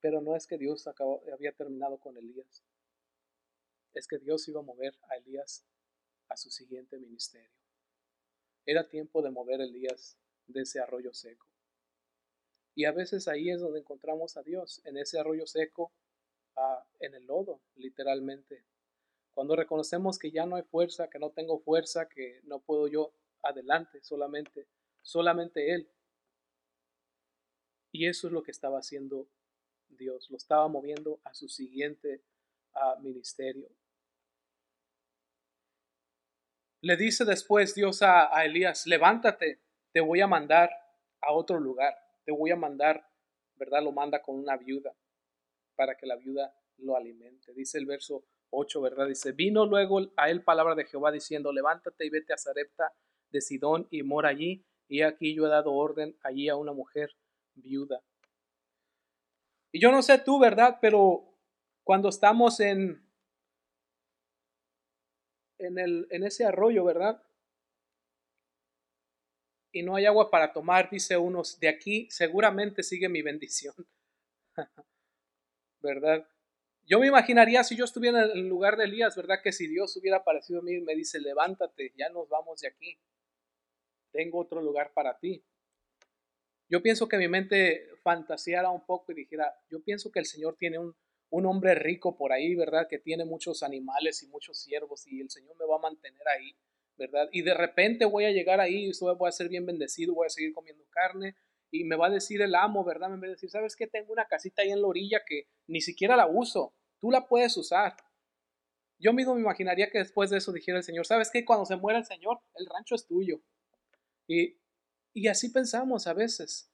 Pero 0.00 0.20
no 0.20 0.36
es 0.36 0.46
que 0.46 0.56
Dios 0.56 0.86
había 0.86 1.52
terminado 1.52 1.98
con 1.98 2.16
Elías. 2.16 2.62
Es 3.92 4.06
que 4.06 4.18
Dios 4.18 4.46
iba 4.46 4.60
a 4.60 4.62
mover 4.62 4.96
a 5.10 5.16
Elías 5.16 5.66
a 6.28 6.36
su 6.36 6.48
siguiente 6.50 6.96
ministerio. 6.96 7.50
Era 8.64 8.88
tiempo 8.88 9.20
de 9.20 9.30
mover 9.30 9.60
a 9.60 9.64
Elías 9.64 10.16
de 10.46 10.62
ese 10.62 10.78
arroyo 10.78 11.12
seco. 11.12 11.48
Y 12.76 12.84
a 12.84 12.92
veces 12.92 13.26
ahí 13.26 13.50
es 13.50 13.60
donde 13.60 13.80
encontramos 13.80 14.36
a 14.36 14.42
Dios, 14.42 14.80
en 14.84 14.96
ese 14.96 15.18
arroyo 15.18 15.46
seco, 15.48 15.92
en 17.00 17.14
el 17.14 17.26
lodo, 17.26 17.60
literalmente. 17.74 18.64
Cuando 19.32 19.56
reconocemos 19.56 20.18
que 20.20 20.30
ya 20.30 20.46
no 20.46 20.54
hay 20.54 20.62
fuerza, 20.62 21.10
que 21.10 21.18
no 21.18 21.30
tengo 21.30 21.58
fuerza, 21.58 22.08
que 22.08 22.40
no 22.44 22.60
puedo 22.60 22.86
yo 22.86 23.12
adelante, 23.42 24.02
solamente, 24.02 24.68
solamente 25.02 25.72
Él. 25.72 25.88
Y 27.92 28.06
eso 28.06 28.26
es 28.26 28.32
lo 28.32 28.42
que 28.42 28.50
estaba 28.50 28.78
haciendo 28.78 29.28
Dios, 29.88 30.30
lo 30.30 30.36
estaba 30.36 30.68
moviendo 30.68 31.20
a 31.24 31.34
su 31.34 31.48
siguiente 31.48 32.22
ministerio. 33.00 33.68
Le 36.80 36.96
dice 36.96 37.24
después 37.24 37.74
Dios 37.74 38.02
a, 38.02 38.44
Elías, 38.44 38.86
levántate, 38.86 39.60
te 39.92 40.00
voy 40.00 40.20
a 40.20 40.26
mandar 40.26 40.70
a 41.20 41.32
otro 41.32 41.58
lugar, 41.58 41.94
te 42.24 42.30
voy 42.30 42.50
a 42.50 42.56
mandar, 42.56 43.04
¿verdad? 43.56 43.82
Lo 43.82 43.90
manda 43.90 44.22
con 44.22 44.36
una 44.36 44.56
viuda 44.56 44.94
para 45.74 45.96
que 45.96 46.06
la 46.06 46.16
viuda 46.16 46.54
lo 46.78 46.96
alimente. 46.96 47.52
Dice 47.52 47.78
el 47.78 47.86
verso 47.86 48.24
8, 48.50 48.80
¿verdad? 48.80 49.08
Dice, 49.08 49.32
vino 49.32 49.66
luego 49.66 50.12
a 50.16 50.30
él 50.30 50.44
palabra 50.44 50.76
de 50.76 50.84
Jehová 50.84 51.10
diciendo, 51.10 51.52
levántate 51.52 52.06
y 52.06 52.10
vete 52.10 52.32
a 52.32 52.38
Zarepta 52.38 52.92
de 53.30 53.40
Sidón 53.40 53.86
y 53.90 54.02
mora 54.02 54.30
allí, 54.30 54.64
y 54.88 55.02
aquí 55.02 55.34
yo 55.34 55.46
he 55.46 55.50
dado 55.50 55.72
orden 55.72 56.16
allí 56.22 56.48
a 56.48 56.56
una 56.56 56.72
mujer 56.72 57.14
viuda. 57.54 58.02
Y 59.72 59.80
yo 59.80 59.92
no 59.92 60.02
sé 60.02 60.18
tú, 60.18 60.38
¿verdad? 60.38 60.78
Pero 60.80 61.28
cuando 61.84 62.08
estamos 62.08 62.60
en, 62.60 63.06
en, 65.58 65.78
el, 65.78 66.06
en 66.10 66.24
ese 66.24 66.44
arroyo, 66.44 66.84
¿verdad? 66.84 67.22
Y 69.72 69.82
no 69.82 69.96
hay 69.96 70.06
agua 70.06 70.30
para 70.30 70.52
tomar, 70.52 70.88
dice 70.90 71.16
unos, 71.16 71.60
de 71.60 71.68
aquí 71.68 72.08
seguramente 72.10 72.82
sigue 72.82 73.08
mi 73.08 73.20
bendición. 73.20 73.74
¿Verdad? 75.80 76.26
Yo 76.84 76.98
me 76.98 77.06
imaginaría 77.06 77.62
si 77.64 77.76
yo 77.76 77.84
estuviera 77.84 78.24
en 78.24 78.30
el 78.30 78.48
lugar 78.48 78.78
de 78.78 78.84
Elías, 78.84 79.14
¿verdad? 79.14 79.40
Que 79.42 79.52
si 79.52 79.66
Dios 79.66 79.94
hubiera 79.98 80.18
aparecido 80.18 80.60
a 80.60 80.62
mí 80.62 80.72
y 80.72 80.80
me 80.80 80.94
dice, 80.94 81.20
levántate, 81.20 81.92
ya 81.96 82.08
nos 82.08 82.28
vamos 82.30 82.60
de 82.62 82.68
aquí. 82.68 82.98
Tengo 84.12 84.38
otro 84.38 84.62
lugar 84.62 84.92
para 84.94 85.18
ti. 85.18 85.44
Yo 86.68 86.82
pienso 86.82 87.08
que 87.08 87.16
mi 87.16 87.28
mente 87.28 87.88
fantaseara 88.02 88.70
un 88.70 88.84
poco 88.84 89.12
y 89.12 89.14
dijera, 89.14 89.54
yo 89.70 89.82
pienso 89.82 90.10
que 90.10 90.18
el 90.18 90.26
Señor 90.26 90.56
tiene 90.56 90.78
un, 90.78 90.94
un 91.30 91.46
hombre 91.46 91.74
rico 91.74 92.16
por 92.16 92.32
ahí, 92.32 92.54
¿verdad? 92.54 92.86
Que 92.88 92.98
tiene 92.98 93.24
muchos 93.24 93.62
animales 93.62 94.22
y 94.22 94.28
muchos 94.28 94.58
siervos 94.58 95.06
y 95.06 95.20
el 95.20 95.30
Señor 95.30 95.56
me 95.58 95.66
va 95.66 95.76
a 95.76 95.80
mantener 95.80 96.26
ahí, 96.28 96.54
¿verdad? 96.96 97.28
Y 97.32 97.42
de 97.42 97.54
repente 97.54 98.04
voy 98.04 98.24
a 98.24 98.30
llegar 98.30 98.60
ahí 98.60 98.90
y 98.90 98.92
voy 99.00 99.28
a 99.28 99.32
ser 99.32 99.48
bien 99.48 99.66
bendecido, 99.66 100.14
voy 100.14 100.26
a 100.26 100.30
seguir 100.30 100.52
comiendo 100.52 100.84
carne 100.90 101.36
y 101.70 101.84
me 101.84 101.96
va 101.96 102.06
a 102.06 102.10
decir 102.10 102.40
el 102.40 102.54
amo, 102.54 102.84
¿verdad? 102.84 103.10
Me 103.10 103.18
va 103.18 103.26
a 103.26 103.30
decir, 103.30 103.50
¿sabes 103.50 103.76
qué? 103.76 103.86
Tengo 103.86 104.12
una 104.12 104.26
casita 104.26 104.62
ahí 104.62 104.70
en 104.70 104.80
la 104.80 104.88
orilla 104.88 105.22
que 105.26 105.48
ni 105.66 105.80
siquiera 105.80 106.16
la 106.16 106.26
uso, 106.26 106.74
tú 106.98 107.10
la 107.10 107.26
puedes 107.26 107.56
usar. 107.56 107.94
Yo 108.98 109.12
mismo 109.12 109.34
me 109.34 109.42
imaginaría 109.42 109.90
que 109.90 109.98
después 109.98 110.30
de 110.30 110.38
eso 110.38 110.52
dijera 110.52 110.78
el 110.78 110.84
Señor, 110.84 111.06
¿sabes 111.06 111.30
qué? 111.30 111.44
Cuando 111.44 111.66
se 111.66 111.76
muera 111.76 111.98
el 111.98 112.04
Señor, 112.04 112.40
el 112.54 112.66
rancho 112.66 112.94
es 112.94 113.06
tuyo. 113.06 113.40
Y, 114.28 114.60
y 115.14 115.26
así 115.28 115.48
pensamos 115.48 116.06
a 116.06 116.12
veces, 116.12 116.70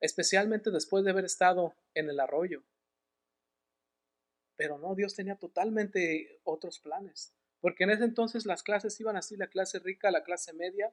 especialmente 0.00 0.70
después 0.70 1.04
de 1.04 1.10
haber 1.12 1.24
estado 1.24 1.74
en 1.94 2.10
el 2.10 2.20
arroyo. 2.20 2.62
Pero 4.56 4.78
no, 4.78 4.94
Dios 4.94 5.14
tenía 5.14 5.36
totalmente 5.36 6.40
otros 6.44 6.80
planes. 6.80 7.32
Porque 7.60 7.84
en 7.84 7.90
ese 7.90 8.04
entonces 8.04 8.44
las 8.44 8.62
clases 8.62 8.98
iban 9.00 9.16
así, 9.16 9.36
la 9.36 9.46
clase 9.46 9.78
rica, 9.78 10.10
la 10.10 10.24
clase 10.24 10.52
media, 10.52 10.92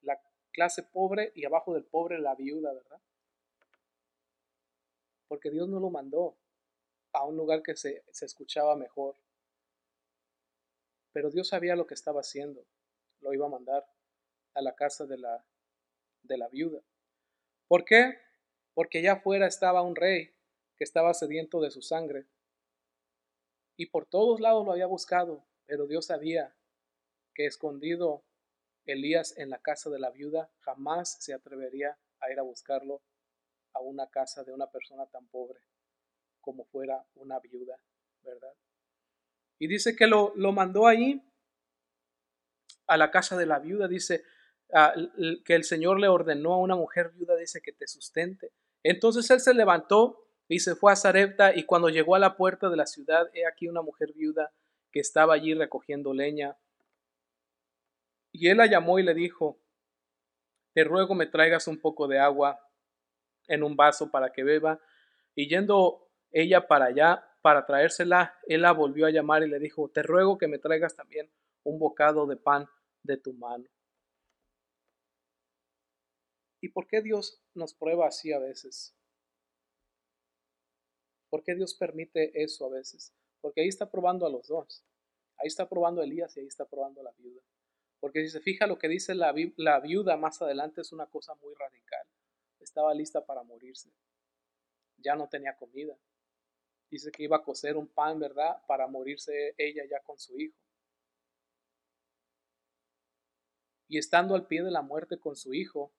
la 0.00 0.22
clase 0.52 0.82
pobre 0.82 1.32
y 1.34 1.44
abajo 1.44 1.74
del 1.74 1.84
pobre 1.84 2.18
la 2.18 2.34
viuda, 2.34 2.72
¿verdad? 2.72 3.00
Porque 5.28 5.50
Dios 5.50 5.68
no 5.68 5.80
lo 5.80 5.90
mandó 5.90 6.36
a 7.12 7.24
un 7.24 7.36
lugar 7.36 7.62
que 7.62 7.76
se, 7.76 8.04
se 8.10 8.24
escuchaba 8.24 8.76
mejor. 8.76 9.16
Pero 11.12 11.30
Dios 11.30 11.48
sabía 11.48 11.76
lo 11.76 11.86
que 11.86 11.94
estaba 11.94 12.20
haciendo. 12.20 12.64
Lo 13.20 13.32
iba 13.32 13.46
a 13.46 13.50
mandar 13.50 13.84
a 14.54 14.62
la 14.62 14.74
casa 14.74 15.06
de 15.06 15.18
la, 15.18 15.44
de 16.22 16.38
la 16.38 16.48
viuda. 16.48 16.80
¿Por 17.68 17.84
qué? 17.84 18.18
Porque 18.74 18.98
allá 18.98 19.14
afuera 19.14 19.46
estaba 19.46 19.82
un 19.82 19.96
rey 19.96 20.34
que 20.76 20.84
estaba 20.84 21.14
sediento 21.14 21.60
de 21.60 21.70
su 21.70 21.82
sangre 21.82 22.26
y 23.76 23.86
por 23.86 24.06
todos 24.06 24.40
lados 24.40 24.64
lo 24.64 24.72
había 24.72 24.86
buscado, 24.86 25.44
pero 25.66 25.86
Dios 25.86 26.06
sabía 26.06 26.54
que 27.34 27.46
escondido 27.46 28.24
Elías 28.86 29.36
en 29.38 29.50
la 29.50 29.58
casa 29.58 29.90
de 29.90 29.98
la 29.98 30.10
viuda 30.10 30.50
jamás 30.60 31.16
se 31.20 31.34
atrevería 31.34 31.98
a 32.20 32.30
ir 32.30 32.38
a 32.38 32.42
buscarlo 32.42 33.02
a 33.72 33.80
una 33.80 34.08
casa 34.08 34.44
de 34.44 34.52
una 34.52 34.70
persona 34.70 35.06
tan 35.06 35.26
pobre 35.28 35.60
como 36.40 36.64
fuera 36.64 37.04
una 37.14 37.40
viuda, 37.40 37.80
¿verdad? 38.22 38.54
Y 39.58 39.66
dice 39.66 39.96
que 39.96 40.06
lo, 40.06 40.32
lo 40.36 40.52
mandó 40.52 40.86
ahí 40.86 41.22
a 42.86 42.96
la 42.96 43.10
casa 43.10 43.36
de 43.36 43.46
la 43.46 43.58
viuda, 43.58 43.88
dice 43.88 44.24
que 45.44 45.54
el 45.54 45.64
Señor 45.64 46.00
le 46.00 46.08
ordenó 46.08 46.54
a 46.54 46.58
una 46.58 46.76
mujer 46.76 47.12
viuda, 47.14 47.36
dice 47.36 47.60
que 47.60 47.72
te 47.72 47.86
sustente. 47.86 48.52
Entonces 48.82 49.30
él 49.30 49.40
se 49.40 49.54
levantó 49.54 50.24
y 50.48 50.60
se 50.60 50.74
fue 50.74 50.92
a 50.92 50.96
Sarepta 50.96 51.54
y 51.54 51.64
cuando 51.64 51.88
llegó 51.88 52.14
a 52.14 52.18
la 52.18 52.36
puerta 52.36 52.68
de 52.68 52.76
la 52.76 52.86
ciudad, 52.86 53.28
he 53.34 53.46
aquí 53.46 53.68
una 53.68 53.82
mujer 53.82 54.12
viuda 54.14 54.52
que 54.92 55.00
estaba 55.00 55.34
allí 55.34 55.54
recogiendo 55.54 56.12
leña. 56.12 56.56
Y 58.32 58.48
él 58.48 58.58
la 58.58 58.66
llamó 58.66 58.98
y 58.98 59.02
le 59.02 59.14
dijo, 59.14 59.58
te 60.72 60.84
ruego 60.84 61.14
me 61.14 61.26
traigas 61.26 61.68
un 61.68 61.80
poco 61.80 62.08
de 62.08 62.18
agua 62.18 62.60
en 63.46 63.62
un 63.62 63.76
vaso 63.76 64.10
para 64.10 64.32
que 64.32 64.42
beba. 64.42 64.80
Y 65.34 65.48
yendo 65.48 66.08
ella 66.30 66.66
para 66.66 66.86
allá, 66.86 67.24
para 67.42 67.64
traérsela, 67.64 68.36
él 68.46 68.62
la 68.62 68.72
volvió 68.72 69.06
a 69.06 69.10
llamar 69.10 69.42
y 69.42 69.48
le 69.48 69.58
dijo, 69.58 69.88
te 69.88 70.02
ruego 70.02 70.36
que 70.36 70.48
me 70.48 70.58
traigas 70.58 70.96
también 70.96 71.30
un 71.62 71.78
bocado 71.78 72.26
de 72.26 72.36
pan 72.36 72.68
de 73.02 73.16
tu 73.16 73.32
mano. 73.34 73.64
¿Y 76.64 76.70
por 76.70 76.86
qué 76.86 77.02
Dios 77.02 77.42
nos 77.52 77.74
prueba 77.74 78.06
así 78.06 78.32
a 78.32 78.38
veces? 78.38 78.96
¿Por 81.28 81.44
qué 81.44 81.54
Dios 81.54 81.74
permite 81.74 82.42
eso 82.42 82.64
a 82.64 82.70
veces? 82.70 83.12
Porque 83.42 83.60
ahí 83.60 83.68
está 83.68 83.90
probando 83.90 84.24
a 84.24 84.30
los 84.30 84.48
dos. 84.48 84.82
Ahí 85.36 85.48
está 85.48 85.68
probando 85.68 86.02
Elías 86.02 86.34
y 86.34 86.40
ahí 86.40 86.46
está 86.46 86.64
probando 86.64 87.02
a 87.02 87.04
la 87.04 87.12
viuda. 87.18 87.42
Porque 88.00 88.22
si 88.22 88.30
se 88.30 88.40
fija 88.40 88.66
lo 88.66 88.78
que 88.78 88.88
dice 88.88 89.14
la, 89.14 89.34
la 89.56 89.78
viuda 89.80 90.16
más 90.16 90.40
adelante 90.40 90.80
es 90.80 90.90
una 90.90 91.04
cosa 91.04 91.34
muy 91.34 91.52
radical. 91.52 92.06
Estaba 92.60 92.94
lista 92.94 93.26
para 93.26 93.42
morirse. 93.42 93.92
Ya 94.96 95.16
no 95.16 95.28
tenía 95.28 95.54
comida. 95.58 95.98
Dice 96.90 97.12
que 97.12 97.24
iba 97.24 97.36
a 97.36 97.44
cocer 97.44 97.76
un 97.76 97.88
pan, 97.88 98.18
¿verdad? 98.18 98.62
Para 98.66 98.86
morirse 98.86 99.54
ella 99.58 99.82
ya 99.84 100.00
con 100.00 100.18
su 100.18 100.40
hijo. 100.40 100.56
Y 103.86 103.98
estando 103.98 104.34
al 104.34 104.46
pie 104.46 104.62
de 104.62 104.70
la 104.70 104.80
muerte 104.80 105.18
con 105.18 105.36
su 105.36 105.52
hijo, 105.52 105.92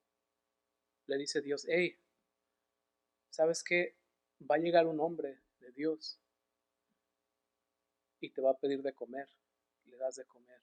le 1.08 1.18
dice 1.18 1.42
Dios, 1.42 1.66
hey, 1.70 1.98
¿sabes 3.30 3.64
qué? 3.64 3.98
Va 4.50 4.56
a 4.56 4.60
llegar 4.60 4.88
un 4.88 5.00
hombre 5.00 5.42
de 5.60 5.72
Dios 5.72 6.20
y 8.20 8.32
te 8.32 8.42
va 8.42 8.52
a 8.52 8.58
pedir 8.58 8.82
de 8.82 8.94
comer. 8.94 9.30
Le 9.86 9.98
das 9.98 10.16
de 10.16 10.26
comer. 10.26 10.62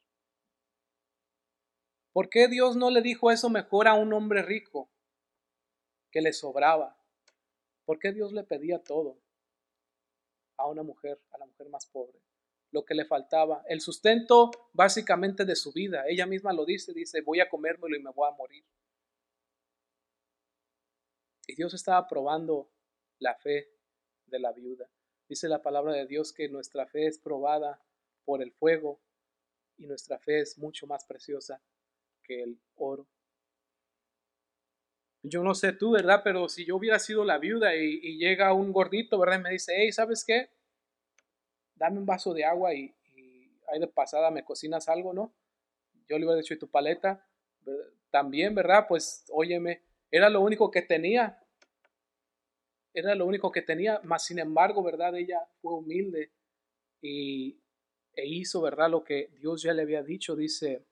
¿Por 2.12 2.28
qué 2.28 2.48
Dios 2.48 2.76
no 2.76 2.90
le 2.90 3.00
dijo 3.00 3.30
eso 3.30 3.48
mejor 3.48 3.88
a 3.88 3.94
un 3.94 4.12
hombre 4.12 4.42
rico 4.42 4.90
que 6.10 6.20
le 6.20 6.32
sobraba? 6.32 6.98
¿Por 7.84 7.98
qué 7.98 8.12
Dios 8.12 8.32
le 8.32 8.44
pedía 8.44 8.82
todo 8.82 9.18
a 10.56 10.66
una 10.66 10.82
mujer, 10.82 11.20
a 11.30 11.38
la 11.38 11.46
mujer 11.46 11.68
más 11.68 11.86
pobre? 11.86 12.20
Lo 12.70 12.84
que 12.84 12.94
le 12.94 13.04
faltaba, 13.04 13.64
el 13.66 13.80
sustento 13.80 14.50
básicamente 14.72 15.44
de 15.44 15.56
su 15.56 15.72
vida. 15.72 16.04
Ella 16.06 16.26
misma 16.26 16.52
lo 16.52 16.64
dice, 16.64 16.92
dice, 16.92 17.20
voy 17.22 17.40
a 17.40 17.48
comérmelo 17.48 17.96
y 17.96 18.02
me 18.02 18.10
voy 18.10 18.28
a 18.28 18.36
morir. 18.36 18.64
Y 21.46 21.54
Dios 21.54 21.74
estaba 21.74 22.06
probando 22.06 22.70
la 23.18 23.34
fe 23.34 23.68
de 24.26 24.38
la 24.38 24.52
viuda. 24.52 24.88
Dice 25.28 25.48
la 25.48 25.62
palabra 25.62 25.92
de 25.92 26.06
Dios 26.06 26.32
que 26.32 26.48
nuestra 26.48 26.86
fe 26.86 27.06
es 27.06 27.18
probada 27.18 27.82
por 28.24 28.42
el 28.42 28.52
fuego 28.52 29.00
y 29.78 29.86
nuestra 29.86 30.18
fe 30.18 30.40
es 30.40 30.58
mucho 30.58 30.86
más 30.86 31.04
preciosa 31.04 31.62
que 32.22 32.42
el 32.42 32.60
oro. 32.76 33.06
Yo 35.22 35.42
no 35.44 35.54
sé 35.54 35.72
tú, 35.72 35.92
¿verdad? 35.92 36.22
Pero 36.24 36.48
si 36.48 36.64
yo 36.64 36.76
hubiera 36.76 36.98
sido 36.98 37.24
la 37.24 37.38
viuda 37.38 37.76
y, 37.76 38.18
llega 38.18 38.52
un 38.52 38.72
gordito, 38.72 39.18
¿verdad? 39.18 39.38
Y 39.38 39.42
me 39.42 39.50
dice, 39.50 39.72
hey, 39.76 39.92
¿sabes 39.92 40.24
qué? 40.24 40.50
Dame 41.76 41.98
un 41.98 42.06
vaso 42.06 42.34
de 42.34 42.44
agua 42.44 42.74
y, 42.74 42.94
y 43.14 43.56
ahí 43.68 43.78
de 43.78 43.86
pasada 43.86 44.30
me 44.30 44.44
cocinas 44.44 44.88
algo, 44.88 45.12
¿no? 45.12 45.32
Yo 46.08 46.18
le 46.18 46.24
hubiera 46.24 46.40
dicho, 46.40 46.54
¿y 46.54 46.58
tu 46.58 46.68
paleta? 46.68 47.24
También, 48.10 48.54
¿verdad? 48.54 48.86
Pues, 48.88 49.24
óyeme, 49.30 49.82
era 50.12 50.28
lo 50.28 50.42
único 50.42 50.70
que 50.70 50.82
tenía. 50.82 51.38
Era 52.94 53.14
lo 53.14 53.26
único 53.26 53.50
que 53.50 53.62
tenía, 53.62 54.00
más 54.04 54.26
sin 54.26 54.38
embargo, 54.38 54.82
¿verdad? 54.82 55.16
Ella 55.16 55.40
fue 55.62 55.74
humilde 55.74 56.30
y, 57.00 57.58
e 58.14 58.26
hizo, 58.26 58.60
¿verdad? 58.60 58.90
Lo 58.90 59.02
que 59.02 59.30
Dios 59.40 59.62
ya 59.62 59.72
le 59.72 59.82
había 59.82 60.02
dicho, 60.02 60.36
dice. 60.36 60.84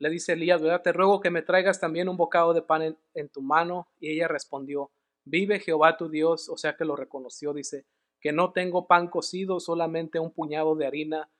Le 0.00 0.10
dice 0.10 0.32
Elías, 0.32 0.60
¿verdad? 0.60 0.82
Te 0.82 0.92
ruego 0.92 1.20
que 1.20 1.30
me 1.30 1.42
traigas 1.42 1.78
también 1.78 2.08
un 2.08 2.16
bocado 2.16 2.52
de 2.54 2.62
pan 2.62 2.98
en, 3.14 3.28
tu 3.28 3.40
mano. 3.40 3.86
Y 4.00 4.10
ella 4.10 4.26
respondió, 4.26 4.90
vive 5.24 5.60
Jehová 5.60 5.96
tu 5.96 6.08
Dios, 6.08 6.48
o 6.48 6.56
sea 6.56 6.76
que 6.76 6.84
lo 6.84 6.96
reconoció, 6.96 7.54
dice, 7.54 7.86
que 8.20 8.32
no 8.32 8.52
tengo 8.52 8.88
pan 8.88 9.06
cocido, 9.08 9.60
solamente 9.60 10.18
un 10.18 10.32
puñado 10.32 10.74
de 10.74 10.86
harina 10.86 11.30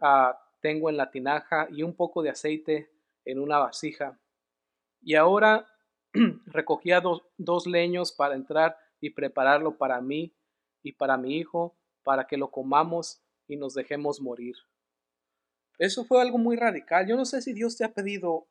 ah, 0.00 0.45
tengo 0.60 0.90
en 0.90 0.96
la 0.96 1.10
tinaja 1.10 1.68
y 1.70 1.82
un 1.82 1.94
poco 1.94 2.22
de 2.22 2.30
aceite 2.30 2.90
en 3.24 3.38
una 3.38 3.58
vasija. 3.58 4.18
Y 5.00 5.14
ahora 5.14 5.66
recogía 6.46 7.00
dos, 7.00 7.66
leños 7.66 8.12
para 8.12 8.34
entrar 8.34 8.76
y 9.00 9.10
prepararlo 9.10 9.76
para 9.76 10.00
mí 10.00 10.34
y 10.82 10.92
para 10.92 11.16
mi 11.16 11.36
hijo, 11.36 11.76
para 12.02 12.26
que 12.26 12.36
lo 12.36 12.50
comamos 12.50 13.22
y 13.46 13.56
nos 13.56 13.74
dejemos 13.74 14.20
morir. 14.20 14.56
Eso 15.78 16.04
fue 16.04 16.22
algo 16.22 16.38
muy 16.38 16.56
radical. 16.56 17.06
Yo 17.06 17.16
no 17.16 17.24
sé 17.24 17.42
si 17.42 17.52
Dios 17.52 17.76
te 17.76 17.84
ha 17.84 17.92
pedido 17.92 18.48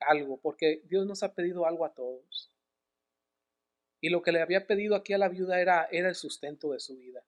algo, 0.00 0.38
porque 0.40 0.82
Dios 0.84 1.06
nos 1.06 1.22
ha 1.22 1.34
pedido 1.34 1.66
algo 1.66 1.84
a 1.84 1.94
todos. 1.94 2.52
Y 4.00 4.10
lo 4.10 4.22
que 4.22 4.30
le 4.30 4.40
había 4.40 4.66
pedido 4.66 4.94
aquí 4.94 5.12
a 5.12 5.18
la 5.18 5.28
viuda 5.28 5.60
era, 5.60 5.88
era 5.90 6.08
el 6.08 6.14
sustento 6.14 6.70
de 6.70 6.78
su 6.78 6.96
vida. 6.96 7.24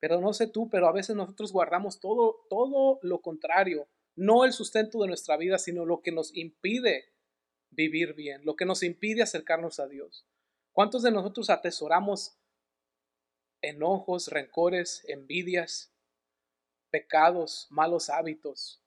Pero 0.00 0.20
no 0.20 0.32
sé 0.32 0.46
tú, 0.46 0.68
pero 0.68 0.88
a 0.88 0.92
veces 0.92 1.16
nosotros 1.16 1.52
guardamos 1.52 2.00
todo, 2.00 2.46
todo 2.48 2.98
lo 3.02 3.20
contrario 3.20 3.88
no 4.16 4.44
el 4.44 4.52
sustento 4.52 5.00
de 5.00 5.08
nuestra 5.08 5.36
vida, 5.36 5.58
sino 5.58 5.84
lo 5.84 6.00
que 6.00 6.10
nos 6.10 6.34
impide 6.34 7.12
vivir 7.70 8.14
bien, 8.14 8.44
lo 8.44 8.56
que 8.56 8.64
nos 8.64 8.82
impide 8.82 9.22
acercarnos 9.22 9.78
a 9.78 9.86
Dios. 9.86 10.26
¿Cuántos 10.72 11.02
de 11.02 11.10
nosotros 11.10 11.50
atesoramos 11.50 12.38
enojos, 13.60 14.28
rencores, 14.28 15.04
envidias, 15.06 15.94
pecados, 16.90 17.66
malos 17.70 18.08
hábitos? 18.08 18.82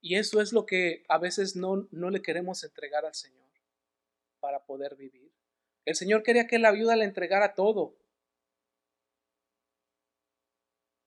Y 0.00 0.16
eso 0.16 0.40
es 0.40 0.52
lo 0.52 0.64
que 0.64 1.04
a 1.08 1.18
veces 1.18 1.56
no, 1.56 1.88
no 1.90 2.10
le 2.10 2.22
queremos 2.22 2.62
entregar 2.62 3.04
al 3.04 3.14
Señor 3.14 3.48
para 4.38 4.64
poder 4.64 4.96
vivir. 4.96 5.32
El 5.86 5.96
Señor 5.96 6.22
quería 6.22 6.46
que 6.46 6.58
la 6.58 6.70
viuda 6.70 6.94
le 6.94 7.04
entregara 7.04 7.54
todo. 7.54 7.96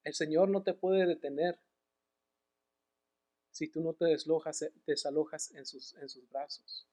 El 0.03 0.13
Señor 0.13 0.49
no 0.49 0.63
te 0.63 0.73
puede 0.73 1.05
detener 1.05 1.59
si 3.51 3.67
tú 3.67 3.81
no 3.81 3.93
te 3.93 4.05
deslojas, 4.05 4.61
eh, 4.63 4.73
desalojas 4.85 5.51
en 5.51 5.65
sus, 5.65 5.93
en 5.95 6.09
sus 6.09 6.27
brazos. 6.29 6.87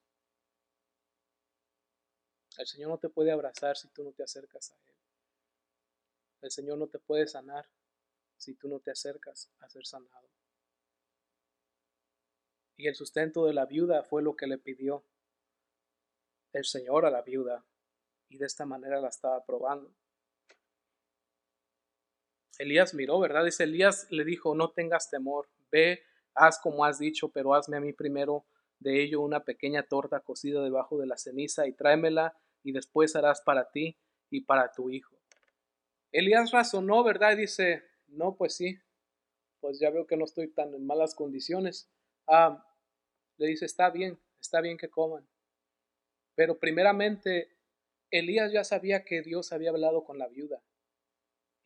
El 2.59 2.67
Señor 2.67 2.91
no 2.91 2.99
te 2.99 3.09
puede 3.09 3.31
abrazar 3.31 3.77
si 3.77 3.89
tú 3.89 4.03
no 4.03 4.13
te 4.13 4.25
acercas 4.25 4.73
a 4.73 4.75
Él. 4.75 4.95
El 6.43 6.51
Señor 6.51 6.79
no 6.79 6.89
te 6.89 6.99
puede 6.99 7.27
sanar 7.27 7.69
si 8.37 8.55
tú 8.55 8.69
no 8.69 8.81
te 8.81 8.91
acercas 8.91 9.51
a 9.61 9.69
ser 9.69 9.87
sanado. 9.87 10.29
Y 12.77 12.87
el 12.87 12.95
sustento 12.95 13.47
de 13.47 13.55
la 13.55 13.67
viuda 13.67 14.03
fue 14.05 14.23
lo 14.23 14.37
que 14.37 14.47
le 14.47 14.59
pidió 14.59 15.05
el 16.53 16.65
Señor 16.65 17.07
a 17.07 17.11
la 17.11 17.23
viuda. 17.23 17.65
Y 18.29 18.39
de 18.39 18.47
esta 18.47 18.67
manera 18.67 19.01
la 19.01 19.09
estaba 19.09 19.45
probando. 19.45 19.93
Elías 22.59 22.93
miró, 22.93 23.21
¿verdad? 23.21 23.45
Dice 23.45 23.65
Elías 23.65 24.09
le 24.11 24.25
dijo, 24.25 24.55
no 24.55 24.73
tengas 24.73 25.09
temor, 25.11 25.49
ve 25.71 26.03
haz 26.35 26.59
como 26.59 26.85
has 26.85 26.99
dicho, 26.99 27.31
pero 27.31 27.55
hazme 27.55 27.77
a 27.77 27.81
mí 27.81 27.93
primero 27.93 28.45
de 28.79 29.03
ello 29.03 29.21
una 29.21 29.45
pequeña 29.45 29.85
torta 29.85 30.21
cocida 30.21 30.63
debajo 30.63 30.99
de 30.99 31.07
la 31.07 31.17
ceniza 31.17 31.67
y 31.67 31.73
tráemela 31.73 32.37
y 32.63 32.73
después 32.73 33.17
harás 33.17 33.41
para 33.43 33.71
ti 33.71 33.97
y 34.31 34.43
para 34.43 34.73
tu 34.73 34.91
hijo. 34.91 35.17
Elías 36.13 36.51
razonó, 36.51 37.03
¿verdad? 37.05 37.33
Y 37.33 37.43
dice, 37.43 37.85
no, 38.07 38.37
pues 38.37 38.55
sí, 38.55 38.79
pues 39.61 39.79
ya 39.79 39.91
veo 39.91 40.07
que 40.07 40.17
no 40.17 40.25
estoy 40.25 40.49
tan 40.49 40.75
en 40.75 40.87
malas 40.87 41.15
condiciones. 41.15 41.91
Ah, 42.27 42.65
le 43.37 43.49
dice, 43.49 43.67
está 43.67 43.91
bien, 43.91 44.19
está 44.41 44.61
bien 44.61 44.79
que 44.79 44.89
coman. 44.89 45.29
Pero 46.35 46.59
primeramente, 46.59 47.51
Elías 48.11 48.53
ya 48.53 48.65
sabía 48.65 49.05
que 49.05 49.23
Dios 49.23 49.53
había 49.53 49.71
hablado 49.71 50.05
con 50.05 50.19
la 50.19 50.29
viuda 50.29 50.63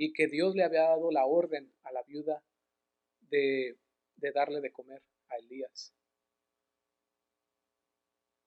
y 0.05 0.13
que 0.13 0.27
Dios 0.27 0.55
le 0.55 0.65
había 0.65 0.83
dado 0.83 1.11
la 1.11 1.27
orden 1.27 1.73
a 1.83 1.93
la 1.93 2.03
viuda 2.03 2.43
de 3.21 3.77
de 4.23 4.33
darle 4.33 4.61
de 4.61 4.73
comer 4.73 5.03
a 5.29 5.37
Elías. 5.37 5.93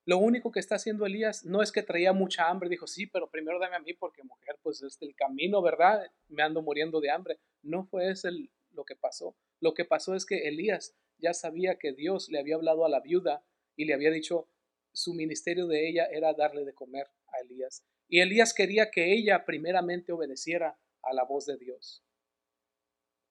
Lo 0.05 0.17
único 0.17 0.51
que 0.51 0.59
está 0.59 0.75
haciendo 0.75 1.05
Elías 1.05 1.45
no 1.45 1.61
es 1.61 1.71
que 1.71 1.81
traía 1.81 2.13
mucha 2.13 2.47
hambre, 2.47 2.69
dijo, 2.69 2.85
sí, 2.87 3.07
pero 3.07 3.29
primero 3.29 3.59
dame 3.59 3.75
a 3.75 3.79
mí 3.79 3.93
porque 3.93 4.23
mujer, 4.23 4.57
pues 4.61 4.81
es 4.83 4.97
el 5.01 5.15
camino, 5.15 5.61
¿verdad? 5.61 6.11
Me 6.27 6.43
ando 6.43 6.61
muriendo 6.61 7.01
de 7.01 7.09
hambre. 7.09 7.39
No 7.63 7.85
fue 7.85 8.11
eso 8.11 8.29
lo 8.71 8.85
que 8.85 8.95
pasó. 8.95 9.35
Lo 9.59 9.73
que 9.73 9.83
pasó 9.83 10.13
es 10.13 10.25
que 10.25 10.47
Elías 10.47 10.95
ya 11.17 11.33
sabía 11.33 11.77
que 11.79 11.93
Dios 11.93 12.29
le 12.29 12.39
había 12.39 12.55
hablado 12.55 12.85
a 12.85 12.89
la 12.89 12.99
viuda 12.99 13.43
y 13.75 13.85
le 13.85 13.95
había 13.95 14.11
dicho 14.11 14.47
su 14.93 15.13
ministerio 15.13 15.65
de 15.67 15.89
ella 15.89 16.05
era 16.05 16.33
darle 16.33 16.65
de 16.65 16.73
comer 16.73 17.07
a 17.27 17.39
Elías. 17.39 17.83
Y 18.07 18.19
Elías 18.19 18.53
quería 18.53 18.91
que 18.91 19.11
ella 19.11 19.43
primeramente 19.43 20.11
obedeciera 20.11 20.77
a 21.05 21.13
la 21.13 21.23
voz 21.23 21.45
de 21.45 21.57
Dios. 21.57 22.03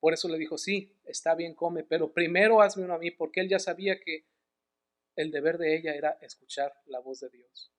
Por 0.00 0.12
eso 0.12 0.28
le 0.28 0.38
dijo, 0.38 0.58
sí, 0.58 0.94
está 1.04 1.34
bien, 1.34 1.54
come, 1.54 1.82
pero 1.82 2.12
primero 2.12 2.60
hazme 2.60 2.84
uno 2.84 2.94
a 2.94 2.98
mí, 2.98 3.10
porque 3.10 3.40
él 3.40 3.48
ya 3.48 3.58
sabía 3.58 4.00
que 4.00 4.26
el 5.16 5.30
deber 5.30 5.58
de 5.58 5.76
ella 5.76 5.94
era 5.94 6.18
escuchar 6.20 6.72
la 6.86 7.00
voz 7.00 7.20
de 7.20 7.30
Dios. 7.30 7.72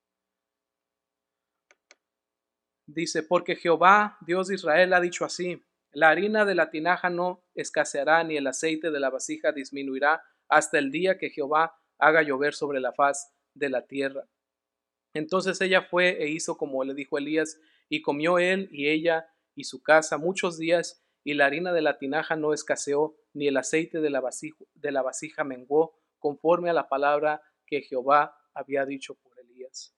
Dice, 2.88 3.24
porque 3.24 3.56
Jehová, 3.56 4.18
Dios 4.22 4.48
de 4.48 4.56
Israel, 4.56 4.94
ha 4.94 5.02
dicho 5.02 5.26
así, 5.26 5.62
la 5.92 6.10
harina 6.10 6.46
de 6.46 6.56
la 6.56 6.70
tinaja 6.70 7.10
no 7.10 7.44
escaseará, 7.54 8.24
ni 8.24 8.38
el 8.38 8.48
aceite 8.48 8.92
de 8.92 9.00
la 9.00 9.10
vasija 9.10 9.52
disminuirá, 9.52 10.24
hasta 10.50 10.78
el 10.78 10.92
día 10.92 11.18
que 11.18 11.30
Jehová 11.30 11.80
haga 11.98 12.22
llover 12.22 12.54
sobre 12.54 12.80
la 12.80 12.92
faz 12.92 13.34
de 13.54 13.70
la 13.70 13.88
tierra. 13.88 14.28
Entonces 15.14 15.60
ella 15.62 15.82
fue 15.82 16.22
e 16.22 16.30
hizo 16.30 16.58
como 16.58 16.84
le 16.84 16.94
dijo 16.94 17.18
Elías, 17.18 17.60
y 17.88 18.02
comió 18.02 18.40
él 18.40 18.68
y 18.72 18.90
ella 18.90 19.30
y 19.56 19.64
su 19.64 19.82
casa 19.82 20.18
muchos 20.18 20.58
días, 20.58 21.02
y 21.24 21.34
la 21.34 21.48
harina 21.48 21.74
de 21.74 21.82
la 21.82 21.98
tinaja 21.98 22.36
no 22.36 22.54
escaseó, 22.54 23.18
ni 23.34 23.48
el 23.48 23.58
aceite 23.58 24.00
de 24.00 24.10
la 24.10 24.22
vasija, 24.22 24.64
de 24.76 24.92
la 24.92 25.02
vasija 25.02 25.44
menguó, 25.44 25.98
conforme 26.20 26.70
a 26.70 26.74
la 26.74 26.88
palabra 26.88 27.42
que 27.66 27.82
Jehová 27.82 28.38
había 28.54 28.86
dicho 28.86 29.16
por 29.16 29.38
Elías. 29.40 29.96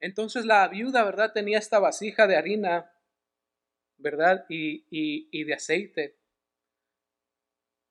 Entonces 0.00 0.44
la 0.44 0.68
viuda, 0.68 1.04
¿verdad? 1.04 1.32
Tenía 1.32 1.58
esta 1.58 1.78
vasija 1.78 2.26
de 2.26 2.36
harina, 2.36 2.92
¿verdad? 3.96 4.44
Y, 4.48 4.86
y, 4.90 5.44
de 5.44 5.54
aceite. 5.54 6.18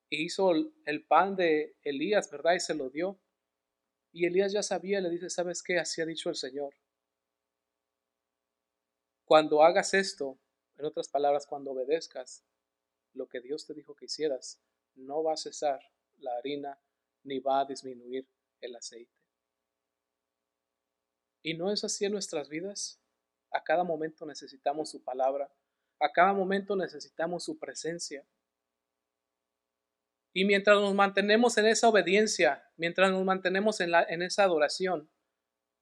Y 0.10 0.26
hizo 0.26 0.52
el 0.86 1.06
pan 1.06 1.36
de 1.36 1.76
Elías, 1.84 2.30
¿verdad? 2.30 2.54
Y 2.54 2.60
se 2.60 2.76
lo 2.76 2.90
dio. 2.90 3.20
Y 4.12 4.28
Elías 4.28 4.54
ya 4.54 4.62
sabía, 4.62 5.02
le 5.02 5.10
dice, 5.10 5.30
¿sabes 5.30 5.64
qué? 5.64 5.80
Así 5.80 6.02
ha 6.02 6.06
dicho 6.06 6.30
el 6.30 6.36
Señor. 6.36 6.76
Cuando 9.26 9.64
hagas 9.64 9.94
esto, 9.96 10.40
en 10.78 10.86
otras 10.86 11.08
palabras, 11.08 11.46
cuando 11.48 11.72
obedezcas 11.72 12.44
lo 13.14 13.28
que 13.28 13.42
Dios 13.42 13.66
te 13.66 13.74
dijo 13.74 13.96
que 13.96 14.06
hicieras, 14.06 14.62
no 14.96 15.24
va 15.24 15.34
a 15.34 15.38
cesar 15.38 15.80
la 16.18 16.36
harina 16.38 16.80
ni 17.24 17.40
va 17.40 17.62
a 17.62 17.66
disminuir 17.66 18.28
el 18.62 18.76
aceite. 18.76 19.14
¿Y 21.42 21.56
no 21.56 21.72
es 21.72 21.84
así 21.84 22.06
en 22.06 22.14
nuestras 22.14 22.50
vidas? 22.50 23.00
A 23.52 23.64
cada 23.64 23.84
momento 23.84 24.26
necesitamos 24.26 24.90
su 24.90 25.04
palabra, 25.04 25.52
a 26.00 26.12
cada 26.12 26.34
momento 26.34 26.76
necesitamos 26.76 27.44
su 27.44 27.60
presencia. 27.60 28.26
Y 30.34 30.46
mientras 30.46 30.80
nos 30.80 30.96
mantenemos 30.96 31.58
en 31.58 31.68
esa 31.68 31.90
obediencia, 31.90 32.68
mientras 32.78 33.12
nos 33.12 33.24
mantenemos 33.24 33.80
en, 33.82 33.92
la, 33.92 34.04
en 34.04 34.24
esa 34.24 34.44
adoración, 34.44 35.10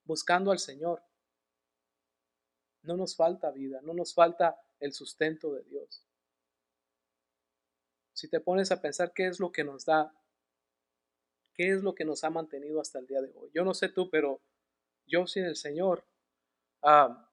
buscando 0.04 0.50
al 0.50 0.58
Señor, 0.58 1.02
no 2.82 2.96
nos 2.96 3.16
falta 3.16 3.50
vida, 3.50 3.80
no 3.82 3.94
nos 3.94 4.12
falta 4.12 4.60
el 4.82 4.92
sustento 4.92 5.52
de 5.52 5.62
Dios. 5.62 6.04
Si 8.12 8.28
te 8.28 8.40
pones 8.40 8.70
a 8.72 8.80
pensar 8.80 9.12
qué 9.14 9.26
es 9.26 9.40
lo 9.40 9.52
que 9.52 9.64
nos 9.64 9.84
da, 9.84 10.12
qué 11.54 11.70
es 11.70 11.82
lo 11.82 11.94
que 11.94 12.04
nos 12.04 12.24
ha 12.24 12.30
mantenido 12.30 12.80
hasta 12.80 12.98
el 12.98 13.06
día 13.06 13.22
de 13.22 13.32
hoy. 13.34 13.50
Yo 13.54 13.64
no 13.64 13.74
sé 13.74 13.88
tú, 13.88 14.10
pero 14.10 14.40
yo 15.06 15.26
sin 15.26 15.44
el 15.44 15.56
Señor, 15.56 16.04
ah, 16.82 17.30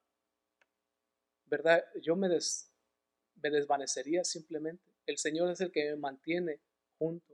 ¿verdad? 1.45 1.83
Yo 2.01 2.15
me, 2.15 2.29
me 2.29 3.49
desvanecería 3.49 4.23
simplemente. 4.23 4.83
El 5.05 5.17
Señor 5.17 5.49
es 5.49 5.59
el 5.61 5.71
que 5.71 5.85
me 5.85 5.95
mantiene 5.95 6.61
junto. 6.97 7.33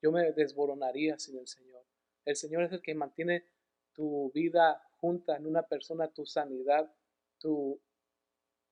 Yo 0.00 0.12
me 0.12 0.32
desboronaría 0.32 1.18
sin 1.18 1.38
el 1.38 1.48
Señor. 1.48 1.84
El 2.24 2.36
Señor 2.36 2.62
es 2.62 2.72
el 2.72 2.80
que 2.80 2.94
mantiene 2.94 3.44
tu 3.92 4.30
vida 4.32 4.88
junta 5.00 5.36
en 5.36 5.46
una 5.46 5.62
persona, 5.62 6.08
tu 6.08 6.24
sanidad, 6.24 6.94
tu, 7.38 7.80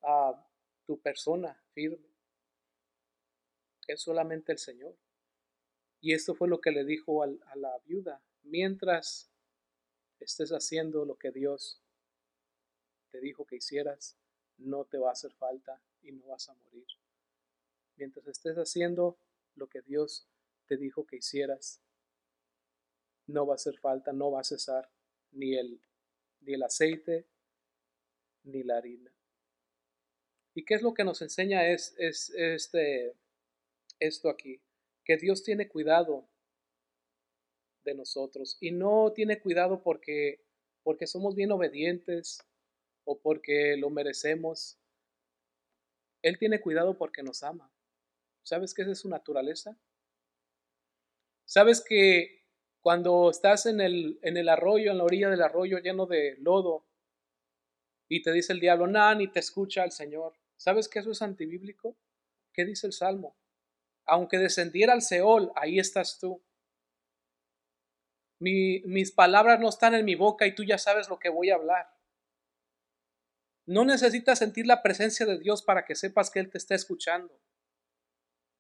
uh, 0.03 0.50
tu 0.91 1.01
persona 1.01 1.55
firme. 1.73 2.11
Es 3.87 4.01
solamente 4.01 4.51
el 4.51 4.59
Señor. 4.59 4.97
Y 6.01 6.15
esto 6.15 6.35
fue 6.35 6.49
lo 6.49 6.61
que 6.61 6.73
le 6.73 6.85
dijo 6.85 7.23
a 7.23 7.29
la 7.55 7.79
viuda. 7.87 8.21
Mientras 8.43 9.31
estés 10.19 10.51
haciendo 10.51 11.05
lo 11.05 11.17
que 11.17 11.31
Dios 11.31 11.81
te 13.11 13.21
dijo 13.21 13.47
que 13.47 13.55
hicieras, 13.55 14.17
no 14.59 14.85
te 14.85 14.99
va 14.99 15.11
a 15.11 15.13
hacer 15.13 15.33
falta 15.33 15.81
y 16.03 16.11
no 16.11 16.27
vas 16.27 16.49
a 16.49 16.55
morir. 16.55 16.89
Mientras 17.95 18.27
estés 18.27 18.57
haciendo 18.57 19.17
lo 19.55 19.69
que 19.69 19.83
Dios 19.83 20.27
te 20.67 20.77
dijo 20.77 21.07
que 21.07 21.19
hicieras, 21.19 21.81
no 23.29 23.47
va 23.47 23.55
a 23.55 23.63
hacer 23.63 23.79
falta, 23.79 24.13
no 24.13 24.33
va 24.33 24.41
a 24.41 24.45
cesar 24.45 24.91
ni 25.31 25.55
el, 25.55 25.81
ni 26.41 26.55
el 26.55 26.65
aceite 26.65 27.29
ni 28.43 28.65
la 28.65 28.79
harina. 28.79 29.20
¿Y 30.55 30.65
qué 30.65 30.75
es 30.75 30.83
lo 30.83 30.95
que 30.95 31.05
nos 31.05 31.23
enseña 31.23 31.69
es, 31.69 31.95
es 31.99 32.31
este, 32.31 33.15
esto 33.99 34.29
aquí? 34.29 34.61
Que 35.05 35.17
Dios 35.17 35.43
tiene 35.43 35.69
cuidado 35.69 36.29
de 37.85 37.95
nosotros 37.95 38.59
y 38.61 38.73
no 38.73 39.13
tiene 39.13 39.41
cuidado 39.41 39.83
porque, 39.83 40.45
porque 40.83 41.07
somos 41.07 41.35
bien 41.35 41.53
obedientes 41.53 42.45
o 43.05 43.21
porque 43.21 43.77
lo 43.77 43.91
merecemos. 43.91 44.79
Él 46.23 46.39
tiene 46.39 46.61
cuidado 46.61 46.99
porque 46.99 47.23
nos 47.23 47.43
ama. 47.43 47.73
¿Sabes 48.43 48.75
qué 48.75 48.83
es 48.83 48.99
su 48.99 49.09
naturaleza? 49.09 49.79
¿Sabes 51.45 51.83
que 51.87 52.45
cuando 52.81 53.31
estás 53.31 53.67
en 53.67 53.81
el, 53.81 54.19
en 54.23 54.37
el 54.37 54.49
arroyo, 54.49 54.91
en 54.91 54.99
la 54.99 55.05
orilla 55.05 55.31
del 55.31 55.43
arroyo 55.43 55.79
lleno 55.79 56.07
de 56.07 56.37
lodo, 56.39 56.87
y 58.09 58.23
te 58.23 58.33
dice 58.33 58.53
el 58.53 58.61
diablo, 58.61 58.89
nada, 58.89 59.15
ni 59.15 59.29
te 59.29 59.39
escucha 59.39 59.85
el 59.85 59.93
Señor. 59.93 60.40
¿Sabes 60.61 60.89
que 60.89 60.99
eso 60.99 61.11
es 61.11 61.23
antibíblico? 61.23 61.97
¿Qué 62.53 62.67
dice 62.67 62.87
el 62.87 62.93
Salmo? 62.93 63.35
Aunque 64.05 64.37
descendiera 64.37 64.93
al 64.93 65.01
Seol, 65.01 65.51
ahí 65.57 65.79
estás 65.79 66.19
tú. 66.19 66.43
mis 68.39 69.11
palabras 69.11 69.59
no 69.59 69.71
están 69.71 69.95
en 69.95 70.05
mi 70.05 70.17
boca 70.17 70.47
y 70.47 70.55
tú 70.55 70.63
ya 70.63 70.77
sabes 70.77 71.09
lo 71.09 71.19
que 71.19 71.31
voy 71.31 71.49
a 71.49 71.55
hablar. 71.55 71.91
No 73.65 73.87
necesitas 73.87 74.39
sentir 74.39 74.67
la 74.67 74.83
presencia 74.83 75.25
de 75.25 75.39
Dios 75.39 75.63
para 75.63 75.87
que 75.87 75.95
sepas 75.95 76.31
que 76.31 76.41
Él 76.41 76.51
te 76.51 76.59
está 76.59 76.75
escuchando. 76.75 77.41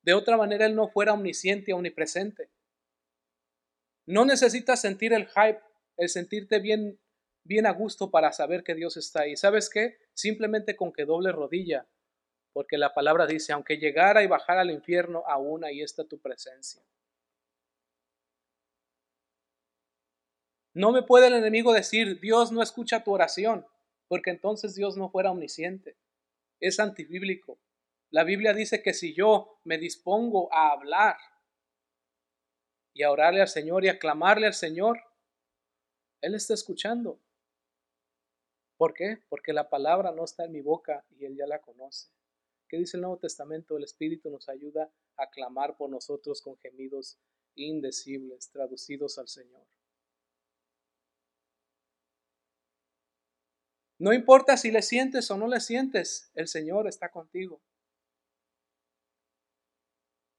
De 0.01 0.15
otra 0.15 0.39
manera, 0.39 0.65
Él 0.65 0.75
no 0.75 0.89
fuera 0.89 1.13
omnisciente 1.13 1.75
omnipresente. 1.75 2.49
No 4.07 4.25
necesitas 4.25 4.81
sentir 4.81 5.13
el 5.13 5.29
hype, 5.29 5.61
el 5.99 6.09
sentirte 6.09 6.61
bien 6.61 6.99
bien 7.51 7.67
a 7.67 7.73
gusto 7.73 8.13
para 8.13 8.31
saber 8.31 8.63
que 8.63 8.77
Dios 8.77 8.97
está 8.97 9.23
ahí. 9.23 9.37
¿Sabes 9.37 9.69
qué? 9.69 9.99
Simplemente 10.15 10.77
con 10.77 10.93
que 10.93 11.05
doble 11.05 11.33
rodilla, 11.33 11.85
porque 12.53 12.79
la 12.79 12.95
palabra 12.95 13.27
dice, 13.27 13.53
aunque 13.53 13.77
llegara 13.77 14.23
y 14.23 14.29
bajara 14.29 14.61
al 14.61 14.71
infierno, 14.71 15.25
aún 15.27 15.65
ahí 15.65 15.83
está 15.83 16.05
tu 16.05 16.21
presencia. 16.21 16.81
No 20.75 20.93
me 20.93 21.03
puede 21.03 21.27
el 21.27 21.35
enemigo 21.35 21.73
decir, 21.73 22.21
Dios 22.21 22.53
no 22.53 22.63
escucha 22.63 23.03
tu 23.03 23.11
oración, 23.11 23.67
porque 24.07 24.31
entonces 24.31 24.77
Dios 24.77 24.97
no 24.97 25.11
fuera 25.11 25.33
omnisciente. 25.33 25.97
Es 26.61 26.79
antibíblico. 26.79 27.59
La 28.11 28.23
Biblia 28.23 28.53
dice 28.53 28.81
que 28.81 28.95
si 28.95 29.13
yo 29.13 29.59
me 29.65 29.77
dispongo 29.77 30.55
a 30.55 30.71
hablar 30.71 31.17
y 32.95 33.03
a 33.03 33.11
orarle 33.11 33.41
al 33.41 33.49
Señor 33.49 33.85
y 33.85 33.89
a 33.89 33.99
clamarle 33.99 34.47
al 34.47 34.55
Señor, 34.55 35.01
Él 36.21 36.37
está 36.37 36.55
escuchando. 36.55 37.19
¿Por 38.81 38.95
qué? 38.95 39.19
Porque 39.29 39.53
la 39.53 39.69
palabra 39.69 40.11
no 40.11 40.25
está 40.25 40.47
en 40.47 40.53
mi 40.53 40.62
boca 40.62 41.05
y 41.11 41.27
Él 41.27 41.37
ya 41.37 41.47
la 41.47 41.61
conoce. 41.61 42.09
¿Qué 42.66 42.79
dice 42.79 42.97
el 42.97 43.03
Nuevo 43.03 43.19
Testamento? 43.19 43.77
El 43.77 43.85
Espíritu 43.85 44.31
nos 44.31 44.49
ayuda 44.49 44.91
a 45.18 45.28
clamar 45.28 45.76
por 45.76 45.91
nosotros 45.91 46.41
con 46.41 46.57
gemidos 46.57 47.18
indecibles, 47.57 48.49
traducidos 48.49 49.18
al 49.18 49.28
Señor. 49.28 49.66
No 53.99 54.14
importa 54.14 54.57
si 54.57 54.70
le 54.70 54.81
sientes 54.81 55.31
o 55.31 55.37
no 55.37 55.47
le 55.47 55.61
sientes, 55.61 56.31
el 56.33 56.49
Señor 56.49 56.89
está 56.89 57.11
contigo. 57.11 57.61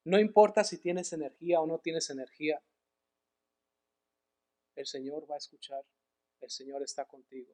No 0.04 0.20
importa 0.20 0.64
si 0.64 0.80
tienes 0.80 1.14
energía 1.14 1.62
o 1.62 1.68
no 1.68 1.78
tienes 1.78 2.10
energía, 2.10 2.60
el 4.76 4.88
Señor 4.88 5.30
va 5.30 5.36
a 5.36 5.38
escuchar, 5.38 5.86
el 6.40 6.50
Señor 6.50 6.82
está 6.82 7.06
contigo. 7.06 7.54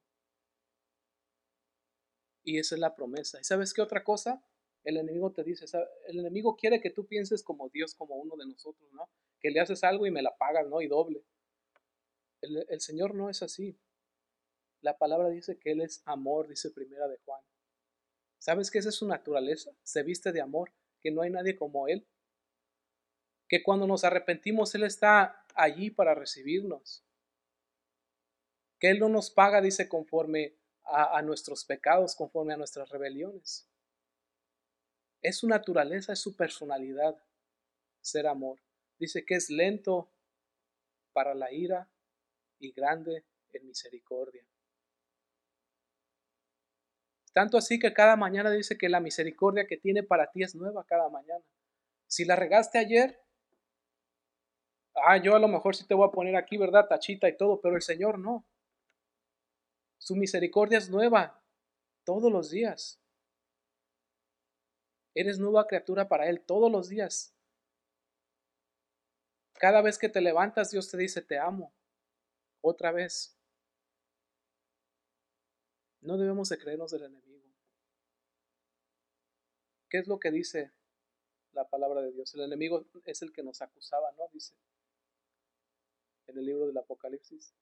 Y 2.48 2.60
esa 2.60 2.76
es 2.76 2.80
la 2.80 2.96
promesa. 2.96 3.42
¿Y 3.42 3.44
sabes 3.44 3.74
qué 3.74 3.82
otra 3.82 4.06
cosa? 4.06 4.42
El 4.86 4.96
enemigo 4.96 5.34
te 5.34 5.44
dice, 5.44 5.66
el 6.08 6.20
enemigo 6.20 6.56
quiere 6.56 6.80
que 6.80 6.90
tú 6.90 7.06
pienses 7.06 7.44
como 7.44 7.68
Dios, 7.68 7.94
como 7.94 8.16
uno 8.16 8.38
de 8.38 8.48
nosotros, 8.48 8.90
¿no? 8.94 9.10
Que 9.42 9.52
le 9.52 9.60
haces 9.60 9.84
algo 9.84 10.08
y 10.08 10.12
me 10.12 10.22
la 10.22 10.38
pagas, 10.38 10.66
¿no? 10.66 10.80
Y 10.80 10.88
doble. 10.88 11.26
El, 12.40 12.66
el 12.70 12.80
Señor 12.80 13.16
no 13.16 13.30
es 13.30 13.44
así. 13.44 13.78
La 14.80 14.98
palabra 14.98 15.28
dice 15.28 15.60
que 15.60 15.72
Él 15.72 15.82
es 15.82 16.02
amor, 16.06 16.48
dice 16.48 16.72
primera 16.72 17.10
de 17.10 17.18
Juan. 17.26 17.42
¿Sabes 18.40 18.72
qué 18.72 18.78
esa 18.80 18.90
es 18.90 18.96
su 18.96 19.08
naturaleza? 19.10 19.72
Se 19.84 20.04
viste 20.04 20.32
de 20.32 20.40
amor, 20.40 20.72
que 21.02 21.12
no 21.12 21.24
hay 21.24 21.32
nadie 21.32 21.58
como 21.58 21.90
Él. 21.90 22.08
que 23.50 23.62
cuando 23.62 23.88
nos 23.88 24.06
arrepentimos 24.06 24.74
Él 24.76 24.84
está 24.84 25.46
allí 25.54 25.90
para 25.90 26.16
recibirnos, 26.16 27.04
que 28.80 28.90
Él 28.90 29.00
no 29.00 29.10
nos 29.10 29.32
paga, 29.32 29.62
dice, 29.62 29.90
conforme 29.90 30.56
a, 30.90 31.22
nuestros 31.22 31.66
pecados, 31.66 32.16
conforme 32.16 32.54
a 32.54 32.58
nuestras 32.58 32.90
rebeliones. 32.90 33.68
Es 35.22 35.38
su 35.38 35.48
naturaleza, 35.48 36.14
es 36.14 36.20
su 36.20 36.36
personalidad 36.36 37.18
ser 38.02 38.28
amor. 38.28 38.60
Dice 38.98 39.26
que 39.26 39.36
es 39.36 39.50
lento 39.50 40.10
para 41.14 41.34
la 41.34 41.52
ira 41.52 41.90
y 42.60 42.72
grande 42.72 43.26
en 43.54 43.68
misericordia. 43.68 44.46
Tanto 47.34 47.58
así 47.58 47.78
que 47.78 47.94
cada 47.94 48.16
mañana 48.16 48.50
dice 48.50 48.78
que 48.78 48.90
la 48.90 49.00
misericordia 49.00 49.68
que 49.68 49.78
tiene 49.78 50.04
para 50.04 50.32
ti 50.32 50.42
es 50.42 50.56
nueva 50.56 50.86
cada 50.86 51.10
mañana. 51.10 51.44
Si 52.08 52.26
la 52.26 52.36
regaste 52.36 52.80
ayer, 52.80 53.22
ah, 54.96 55.18
yo 55.18 55.36
a 55.36 55.40
lo 55.40 55.48
mejor 55.48 55.76
sí 55.76 55.86
te 55.86 55.94
voy 55.94 56.08
a 56.08 56.12
poner 56.12 56.36
aquí, 56.36 56.58
¿verdad? 56.58 56.88
Tachita 56.88 57.28
y 57.28 57.38
todo, 57.38 57.62
pero 57.62 57.76
el 57.76 57.82
Señor 57.82 58.18
no. 58.18 58.46
Su 59.98 60.16
misericordia 60.16 60.78
es 60.78 60.90
nueva 60.90 61.44
todos 62.04 62.32
los 62.32 62.50
días. 62.50 63.00
Eres 65.14 65.40
nueva 65.40 65.68
criatura 65.68 66.08
para 66.08 66.28
Él 66.28 66.42
todos 66.42 66.72
los 66.72 66.90
días. 66.90 67.34
Cada 69.54 69.82
vez 69.82 69.98
que 69.98 70.10
te 70.10 70.22
levantas, 70.22 70.72
Dios 70.72 70.90
te 70.90 70.98
dice, 70.98 71.22
te 71.22 71.40
amo. 71.40 71.74
Otra 72.62 72.92
vez. 72.92 73.36
No 76.02 76.18
debemos 76.18 76.50
de 76.50 76.58
creernos 76.58 76.92
del 76.92 77.04
enemigo. 77.04 77.46
¿Qué 79.90 79.98
es 79.98 80.08
lo 80.08 80.20
que 80.20 80.32
dice 80.32 80.72
la 81.54 81.68
palabra 81.68 82.02
de 82.02 82.12
Dios? 82.12 82.34
El 82.36 82.42
enemigo 82.42 82.86
es 83.06 83.22
el 83.22 83.34
que 83.34 83.42
nos 83.42 83.62
acusaba, 83.62 84.12
¿no? 84.12 84.28
Dice 84.32 84.54
en 86.28 86.38
el 86.38 86.46
libro 86.46 86.68
del 86.68 86.78
Apocalipsis. 86.78 87.54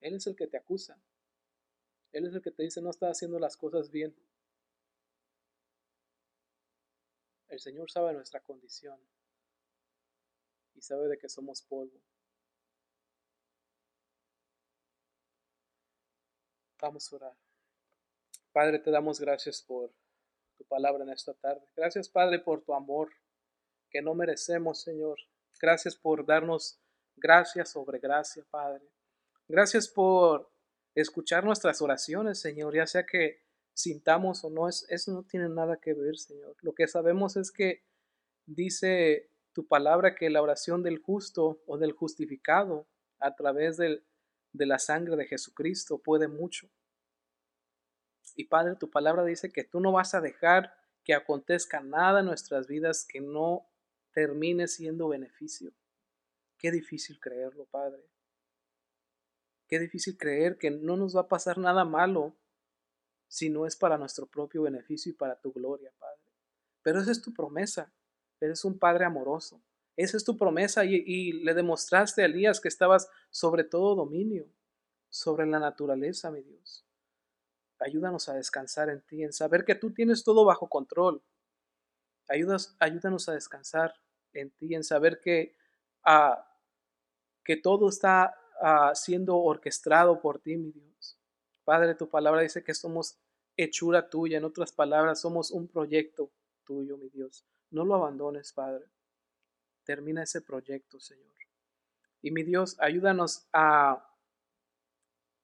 Él 0.00 0.14
es 0.14 0.26
el 0.26 0.36
que 0.36 0.46
te 0.46 0.56
acusa. 0.56 0.98
Él 2.12 2.26
es 2.26 2.34
el 2.34 2.42
que 2.42 2.50
te 2.50 2.62
dice 2.62 2.80
no 2.80 2.90
estás 2.90 3.16
haciendo 3.16 3.38
las 3.38 3.56
cosas 3.56 3.90
bien. 3.90 4.14
El 7.48 7.60
Señor 7.60 7.90
sabe 7.90 8.12
nuestra 8.12 8.40
condición 8.40 8.98
y 10.74 10.82
sabe 10.82 11.08
de 11.08 11.18
que 11.18 11.28
somos 11.28 11.62
polvo. 11.62 12.00
Vamos 16.80 17.10
a 17.10 17.16
orar. 17.16 17.36
Padre, 18.52 18.78
te 18.78 18.90
damos 18.90 19.20
gracias 19.20 19.62
por 19.62 19.92
tu 20.56 20.64
palabra 20.64 21.04
en 21.04 21.10
esta 21.10 21.34
tarde. 21.34 21.66
Gracias, 21.74 22.08
Padre, 22.08 22.38
por 22.38 22.62
tu 22.62 22.74
amor 22.74 23.10
que 23.90 24.02
no 24.02 24.14
merecemos, 24.14 24.82
Señor. 24.82 25.18
Gracias 25.60 25.96
por 25.96 26.24
darnos 26.26 26.78
gracia 27.16 27.64
sobre 27.64 27.98
gracia, 27.98 28.44
Padre. 28.50 28.86
Gracias 29.48 29.88
por 29.88 30.50
escuchar 30.96 31.44
nuestras 31.44 31.82
oraciones, 31.82 32.40
Señor, 32.40 32.74
ya 32.74 32.86
sea 32.86 33.04
que 33.04 33.42
sintamos 33.74 34.42
o 34.44 34.50
no, 34.50 34.68
eso 34.68 35.12
no 35.12 35.22
tiene 35.22 35.48
nada 35.48 35.76
que 35.76 35.92
ver, 35.92 36.16
Señor. 36.16 36.56
Lo 36.62 36.74
que 36.74 36.88
sabemos 36.88 37.36
es 37.36 37.52
que 37.52 37.84
dice 38.46 39.30
tu 39.52 39.68
palabra 39.68 40.14
que 40.14 40.30
la 40.30 40.42
oración 40.42 40.82
del 40.82 40.98
justo 40.98 41.62
o 41.66 41.78
del 41.78 41.92
justificado 41.92 42.88
a 43.18 43.34
través 43.34 43.76
de 43.76 44.02
la 44.52 44.78
sangre 44.78 45.16
de 45.16 45.26
Jesucristo 45.26 45.98
puede 45.98 46.28
mucho. 46.28 46.68
Y 48.34 48.44
Padre, 48.44 48.76
tu 48.76 48.90
palabra 48.90 49.24
dice 49.24 49.50
que 49.50 49.64
tú 49.64 49.80
no 49.80 49.92
vas 49.92 50.14
a 50.14 50.20
dejar 50.20 50.74
que 51.04 51.14
acontezca 51.14 51.80
nada 51.80 52.20
en 52.20 52.26
nuestras 52.26 52.66
vidas 52.66 53.06
que 53.08 53.20
no 53.20 53.68
termine 54.12 54.66
siendo 54.66 55.08
beneficio. 55.08 55.72
Qué 56.58 56.70
difícil 56.70 57.20
creerlo, 57.20 57.66
Padre. 57.66 58.02
Qué 59.68 59.78
difícil 59.78 60.16
creer 60.16 60.58
que 60.58 60.70
no 60.70 60.96
nos 60.96 61.16
va 61.16 61.22
a 61.22 61.28
pasar 61.28 61.58
nada 61.58 61.84
malo 61.84 62.36
si 63.28 63.50
no 63.50 63.66
es 63.66 63.76
para 63.76 63.98
nuestro 63.98 64.26
propio 64.26 64.62
beneficio 64.62 65.10
y 65.10 65.14
para 65.14 65.40
tu 65.40 65.52
gloria, 65.52 65.92
Padre. 65.98 66.20
Pero 66.82 67.00
esa 67.00 67.10
es 67.10 67.20
tu 67.20 67.32
promesa. 67.32 67.92
Eres 68.40 68.64
un 68.64 68.78
Padre 68.78 69.04
amoroso. 69.04 69.60
Esa 69.96 70.16
es 70.16 70.24
tu 70.24 70.36
promesa 70.36 70.84
y, 70.84 71.32
le 71.32 71.54
demostraste 71.54 72.22
a 72.22 72.26
Elías 72.26 72.60
que 72.60 72.68
estabas 72.68 73.08
sobre 73.30 73.64
todo 73.64 73.94
dominio, 73.94 74.46
sobre 75.08 75.46
la 75.46 75.58
naturaleza, 75.58 76.30
mi 76.30 76.42
Dios. 76.42 76.86
Ayúdanos 77.78 78.28
a 78.28 78.34
descansar 78.34 78.90
en 78.90 79.00
ti, 79.02 79.22
en 79.22 79.32
saber 79.32 79.64
que 79.64 79.74
tú 79.74 79.92
tienes 79.92 80.22
todo 80.22 80.44
bajo 80.44 80.68
control. 80.68 81.22
Ayudas, 82.28 82.76
ayúdanos 82.78 83.28
a 83.28 83.32
descansar 83.32 83.94
en 84.32 84.50
ti, 84.50 84.74
en 84.74 84.84
saber 84.84 85.20
que, 85.20 85.56
ah, 86.04 86.46
que 87.42 87.56
todo 87.56 87.88
está 87.88 88.34
ah, 88.60 88.92
siendo 88.94 89.36
orquestado 89.38 90.20
por 90.20 90.40
ti, 90.40 90.56
mi 90.56 90.70
Dios. 90.72 91.18
Padre, 91.64 91.94
tu 91.94 92.08
palabra 92.08 92.42
dice 92.42 92.62
que 92.62 92.74
somos 92.74 93.18
hechura 93.56 94.08
tuya. 94.08 94.38
En 94.38 94.44
otras 94.44 94.72
palabras, 94.72 95.20
somos 95.20 95.50
un 95.50 95.68
proyecto 95.68 96.30
tuyo, 96.64 96.96
mi 96.96 97.08
Dios. 97.08 97.44
No 97.70 97.84
lo 97.84 97.94
abandones, 97.94 98.52
Padre. 98.52 98.86
Termina 99.84 100.22
ese 100.22 100.42
proyecto, 100.42 101.00
Señor. 101.00 101.34
Y 102.22 102.30
mi 102.30 102.42
Dios, 102.42 102.76
ayúdanos 102.80 103.46
a 103.52 104.04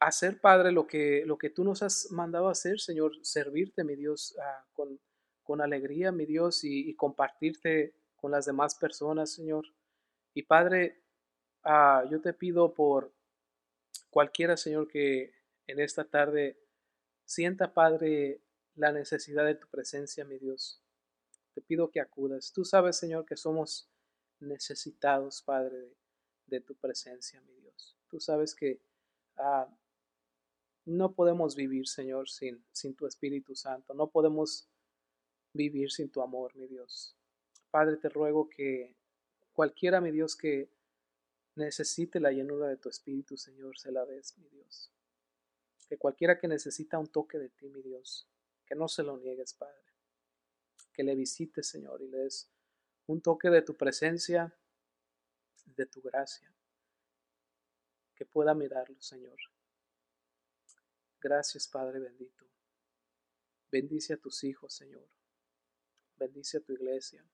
hacer, 0.00 0.40
Padre, 0.40 0.72
lo 0.72 0.86
que, 0.86 1.24
lo 1.26 1.38
que 1.38 1.50
tú 1.50 1.64
nos 1.64 1.82
has 1.82 2.10
mandado 2.10 2.48
hacer, 2.48 2.80
Señor, 2.80 3.12
servirte, 3.22 3.84
mi 3.84 3.94
Dios, 3.94 4.36
ah, 4.42 4.66
con, 4.72 5.00
con, 5.42 5.60
alegría, 5.60 6.10
mi 6.10 6.26
Dios, 6.26 6.64
y, 6.64 6.94
compartirte 6.96 7.94
con 8.16 8.32
las 8.32 8.46
demás 8.46 8.74
personas, 8.74 9.32
Señor. 9.32 9.64
Y 10.34 10.42
Padre, 10.42 11.01
ah, 11.64 12.04
yo 12.10 12.20
te 12.20 12.32
pido 12.32 12.74
por 12.74 13.12
cualquiera, 14.10 14.56
Señor, 14.56 14.88
que 14.88 15.34
en 15.66 15.80
esta 15.80 16.04
tarde 16.04 16.58
sienta, 17.24 17.72
Padre, 17.72 18.40
la 18.74 18.92
necesidad 18.92 19.44
de 19.44 19.54
tu 19.54 19.68
presencia, 19.68 20.24
mi 20.24 20.38
Dios. 20.38 20.82
Te 21.54 21.60
pido 21.60 21.90
que 21.90 22.00
acudas. 22.00 22.52
Tú 22.52 22.64
sabes, 22.64 22.96
Señor, 22.96 23.26
que 23.26 23.36
somos 23.36 23.90
necesitados, 24.40 25.42
Padre, 25.42 25.94
de, 26.46 26.60
tu 26.60 26.74
presencia, 26.74 27.40
mi 27.42 27.54
Dios. 27.54 27.96
Tú 28.08 28.20
sabes 28.20 28.54
que 28.54 28.80
ah, 29.36 29.68
no 30.84 31.14
podemos 31.14 31.54
vivir, 31.54 31.86
Señor, 31.86 32.28
sin, 32.28 32.64
sin 32.72 32.94
tu 32.94 33.06
Espíritu 33.06 33.54
Santo. 33.54 33.94
No 33.94 34.10
podemos 34.10 34.68
vivir 35.52 35.90
sin 35.90 36.10
tu 36.10 36.22
amor, 36.22 36.54
mi 36.56 36.66
Dios. 36.66 37.16
Padre, 37.70 37.96
te 37.96 38.08
ruego 38.08 38.48
que 38.48 38.96
cualquiera, 39.52 40.00
mi 40.00 40.10
Dios, 40.10 40.36
que 40.36 40.70
necesite 41.54 42.20
la 42.20 42.32
llenura 42.32 42.68
de 42.68 42.76
tu 42.76 42.88
Espíritu, 42.88 43.36
Señor, 43.36 43.78
se 43.78 43.92
la 43.92 44.04
des, 44.04 44.36
mi 44.38 44.48
Dios. 44.48 44.90
Que 45.88 45.98
cualquiera 45.98 46.38
que 46.38 46.48
necesita 46.48 46.98
un 46.98 47.08
toque 47.08 47.38
de 47.38 47.50
ti, 47.50 47.68
mi 47.68 47.82
Dios, 47.82 48.28
que 48.66 48.74
no 48.74 48.88
se 48.88 49.02
lo 49.02 49.16
niegues, 49.18 49.54
Padre 49.54 49.82
que 50.92 51.02
le 51.02 51.14
visites, 51.14 51.66
Señor, 51.66 52.02
y 52.02 52.08
le 52.08 52.18
des 52.18 52.48
un 53.06 53.20
toque 53.20 53.50
de 53.50 53.62
tu 53.62 53.76
presencia, 53.76 54.54
de 55.64 55.86
tu 55.86 56.00
gracia, 56.00 56.54
que 58.14 58.24
pueda 58.24 58.54
mirarlo, 58.54 59.00
Señor. 59.00 59.36
Gracias, 61.20 61.66
Padre 61.66 61.98
bendito. 61.98 62.46
Bendice 63.70 64.14
a 64.14 64.16
tus 64.18 64.44
hijos, 64.44 64.74
Señor. 64.74 65.08
Bendice 66.16 66.58
a 66.58 66.60
tu 66.60 66.72
iglesia. 66.72 67.24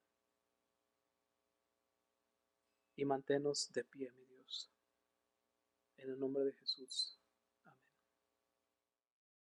Y 2.99 3.05
manténnos 3.05 3.71
de 3.73 3.85
pie, 3.85 4.11
mi 4.11 4.25
Dios. 4.25 4.69
En 5.99 6.11
el 6.11 6.19
nombre 6.19 6.43
de 6.43 6.53
Jesús. 6.53 7.18